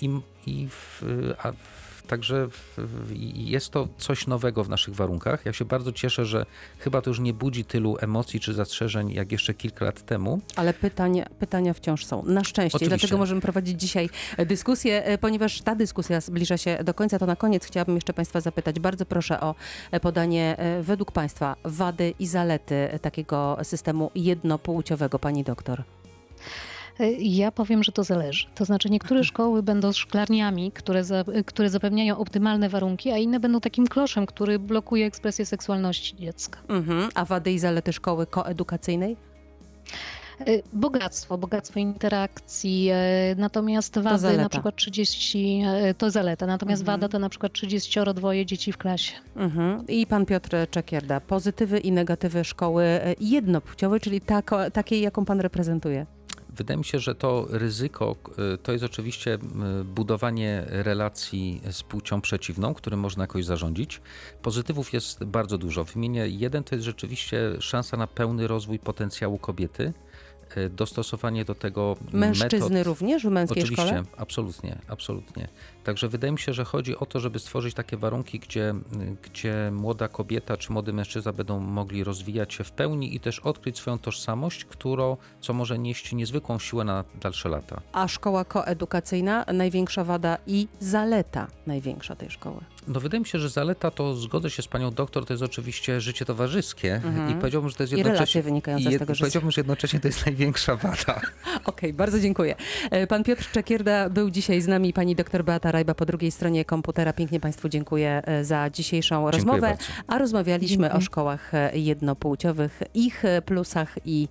i, 0.00 0.20
i 0.46 0.68
w, 0.70 1.02
a 1.42 1.52
w, 1.52 1.83
Także 2.06 2.48
jest 3.34 3.70
to 3.70 3.88
coś 3.98 4.26
nowego 4.26 4.64
w 4.64 4.68
naszych 4.68 4.94
warunkach. 4.94 5.46
Ja 5.46 5.52
się 5.52 5.64
bardzo 5.64 5.92
cieszę, 5.92 6.26
że 6.26 6.46
chyba 6.78 7.02
to 7.02 7.10
już 7.10 7.20
nie 7.20 7.32
budzi 7.32 7.64
tylu 7.64 7.96
emocji 8.00 8.40
czy 8.40 8.54
zastrzeżeń 8.54 9.12
jak 9.12 9.32
jeszcze 9.32 9.54
kilka 9.54 9.84
lat 9.84 10.06
temu. 10.06 10.40
Ale 10.56 10.74
pytania, 10.74 11.26
pytania 11.38 11.74
wciąż 11.74 12.06
są. 12.06 12.22
Na 12.22 12.44
szczęście. 12.44 12.76
Oczywiście. 12.76 12.98
Dlatego 12.98 13.18
możemy 13.18 13.40
prowadzić 13.40 13.80
dzisiaj 13.80 14.10
dyskusję. 14.46 15.04
E, 15.04 15.18
Ponieważ 15.18 15.60
ta 15.60 15.74
dyskusja 15.74 16.20
zbliża 16.20 16.56
się 16.56 16.84
do 16.84 16.94
końca, 16.94 17.18
to 17.18 17.26
na 17.26 17.36
koniec 17.36 17.64
chciałabym 17.66 17.94
jeszcze 17.94 18.12
Państwa 18.12 18.40
zapytać. 18.40 18.80
Bardzo 18.80 19.06
proszę 19.06 19.40
o 19.40 19.54
e, 19.90 20.00
podanie 20.00 20.58
e, 20.58 20.82
według 20.82 21.12
Państwa 21.12 21.56
wady 21.64 22.14
i 22.18 22.26
zalety 22.26 22.98
takiego 23.02 23.58
systemu 23.62 24.10
jednopłciowego, 24.14 25.18
Pani 25.18 25.44
doktor. 25.44 25.82
E, 27.00 27.12
Ja 27.12 27.52
powiem, 27.52 27.82
że 27.82 27.92
to 27.92 28.04
zależy. 28.04 28.46
To 28.54 28.64
znaczy 28.64 28.90
niektóre 28.90 29.24
szkoły 29.24 29.62
będą 29.62 29.92
szklarniami, 29.92 30.72
które, 30.72 31.04
za, 31.04 31.24
które 31.46 31.70
zapewniają 31.70 32.18
optymalne 32.18 32.68
warunki, 32.68 33.10
a 33.10 33.16
inne 33.18 33.40
będą 33.40 33.60
takim 33.60 33.86
kloszem, 33.86 34.26
który 34.26 34.58
blokuje 34.58 35.06
ekspresję 35.06 35.46
seksualności 35.46 36.16
dziecka. 36.16 36.58
Mhm. 36.68 37.08
A 37.14 37.24
wady 37.24 37.52
i 37.52 37.58
zalety 37.58 37.92
szkoły 37.92 38.26
koedukacyjnej? 38.26 39.16
E, 40.40 40.44
Bogactwo, 40.72 41.38
bogactwo 41.38 41.80
interakcji, 41.80 42.88
e, 42.92 43.34
natomiast 43.38 43.98
wady 43.98 44.36
na 44.36 44.48
przykład 44.48 44.76
30, 44.76 45.62
e, 45.66 45.94
to 45.94 46.10
zaleta, 46.10 46.46
natomiast 46.46 46.82
Mhm. 46.82 47.00
wada 47.00 47.08
to 47.12 47.18
na 47.18 47.28
przykład 47.28 47.52
32 47.52 48.44
dzieci 48.44 48.72
w 48.72 48.78
klasie. 48.78 49.12
Mhm. 49.36 49.86
I 49.88 50.06
Pan 50.06 50.26
Piotr 50.26 50.50
Czekierda. 50.70 51.20
Pozytywy 51.20 51.78
i 51.78 51.92
negatywy 51.92 52.44
szkoły 52.44 52.84
e, 52.84 53.14
jednopłciowej, 53.20 54.00
czyli 54.00 54.20
tako, 54.20 54.70
takiej, 54.70 55.00
jaką 55.00 55.24
Pan 55.24 55.40
reprezentuje. 55.40 56.06
Wydaje 56.56 56.78
mi 56.78 56.84
się, 56.84 56.98
że 56.98 57.14
to 57.14 57.46
ryzyko 57.50 58.16
y, 58.54 58.58
to 58.58 58.72
jest 58.72 58.84
oczywiście 58.84 59.38
budowanie 59.84 60.64
relacji 60.68 61.60
z 61.70 61.82
płcią 61.82 62.20
przeciwną, 62.20 62.74
którym 62.74 63.00
można 63.00 63.22
jakoś 63.22 63.44
zarządzić. 63.44 64.00
Pozytywów 64.42 64.92
jest 64.92 65.24
bardzo 65.24 65.58
dużo. 65.58 65.84
Wymienię 65.84 66.28
jeden, 66.28 66.64
to 66.64 66.74
jest 66.74 66.84
rzeczywiście 66.84 67.38
szansa 67.60 67.96
na 67.96 68.06
pełny 68.06 68.46
rozwój 68.46 68.78
potencjału 68.78 69.38
kobiety, 69.38 69.92
dostosowanie 70.70 71.44
do 71.44 71.54
tego 71.54 71.96
Mężczyzny 72.12 72.70
metod. 72.70 72.86
również 72.86 73.26
w 73.26 73.30
męskiej 73.30 73.62
Oczywiście, 73.62 73.86
szkole? 73.86 74.02
absolutnie, 74.16 74.78
absolutnie. 74.88 75.48
Także 75.84 76.08
wydaje 76.08 76.32
mi 76.32 76.38
się, 76.38 76.52
że 76.52 76.64
chodzi 76.64 76.96
o 76.96 77.06
to, 77.06 77.20
żeby 77.20 77.38
stworzyć 77.38 77.74
takie 77.74 77.96
warunki, 77.96 78.38
gdzie, 78.38 78.74
gdzie 79.22 79.70
młoda 79.72 80.08
kobieta 80.08 80.56
czy 80.56 80.72
młody 80.72 80.92
mężczyzna 80.92 81.32
będą 81.32 81.60
mogli 81.60 82.04
rozwijać 82.04 82.54
się 82.54 82.64
w 82.64 82.72
pełni 82.72 83.16
i 83.16 83.20
też 83.20 83.38
odkryć 83.40 83.78
swoją 83.78 83.98
tożsamość, 83.98 84.64
którą, 84.64 85.16
co 85.40 85.52
może 85.52 85.78
nieść 85.78 86.12
niezwykłą 86.12 86.58
siłę 86.58 86.84
na 86.84 87.04
dalsze 87.20 87.48
lata. 87.48 87.80
A 87.92 88.08
szkoła 88.08 88.44
koedukacyjna, 88.44 89.44
największa 89.52 90.04
wada 90.04 90.38
i 90.46 90.68
zaleta 90.80 91.46
największa 91.66 92.16
tej 92.16 92.30
szkoły. 92.30 92.60
No 92.88 93.00
wydaje 93.00 93.20
mi 93.20 93.26
się, 93.26 93.38
że 93.38 93.48
zaleta 93.48 93.90
to, 93.90 94.14
zgodzę 94.14 94.50
się 94.50 94.62
z 94.62 94.68
panią 94.68 94.90
doktor, 94.90 95.26
to 95.26 95.32
jest 95.32 95.42
oczywiście 95.42 96.00
życie 96.00 96.24
towarzyskie 96.24 96.94
Mhm. 96.94 97.30
i 97.30 97.34
powiedziałbym, 97.40 97.70
że 97.70 97.76
to 97.76 97.82
jest 97.82 97.92
I 97.92 97.96
jednocześnie... 97.96 98.18
relacje 98.20 98.42
wynikające 98.42 98.90
i 98.90 98.94
z 98.94 98.98
tego 98.98 99.14
życia. 99.14 99.24
Powiedziałbym, 99.24 99.50
że 99.50 99.60
jednocześnie 99.60 100.00
to 100.00 100.08
jest 100.08 100.26
największy 100.26 100.43
największa 100.44 100.76
wada. 100.76 101.20
Okej, 101.64 101.92
bardzo 101.92 102.20
dziękuję. 102.20 102.54
E, 102.90 103.06
Pan 103.06 103.24
Piotr 103.24 103.50
Czekierda 103.50 104.10
był 104.10 104.30
dzisiaj 104.30 104.60
z 104.60 104.66
nami, 104.66 104.92
pani 104.92 105.16
doktor 105.16 105.44
Beata 105.44 105.72
Rajba 105.72 105.94
po 105.94 106.06
drugiej 106.06 106.30
stronie 106.30 106.64
komputera. 106.64 107.12
Pięknie 107.12 107.40
Państwu 107.40 107.68
dziękuję 107.68 108.22
e, 108.24 108.44
za 108.44 108.70
dzisiejszą 108.70 109.14
Dziękuję 109.16 109.32
rozmowę. 109.32 109.60
bardzo. 109.60 109.84
A 110.06 110.18
rozmawialiśmy 110.18 110.68
Dziękuję. 110.68 110.92
o 110.92 111.00
szkołach 111.00 111.54
e, 111.54 111.78
jednopłciowych, 111.78 112.82
ich 112.94 113.22
plusach 113.46 113.98
i 114.04 114.28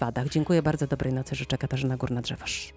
wadach. 0.00 0.28
Dziękuję 0.28 0.62
bardzo, 0.62 0.86
dobrej 0.86 1.12
nocy. 1.12 1.34
Życzę 1.34 1.58
Katarzyna 1.58 1.96
Górna-Drzewosz. 1.96 2.72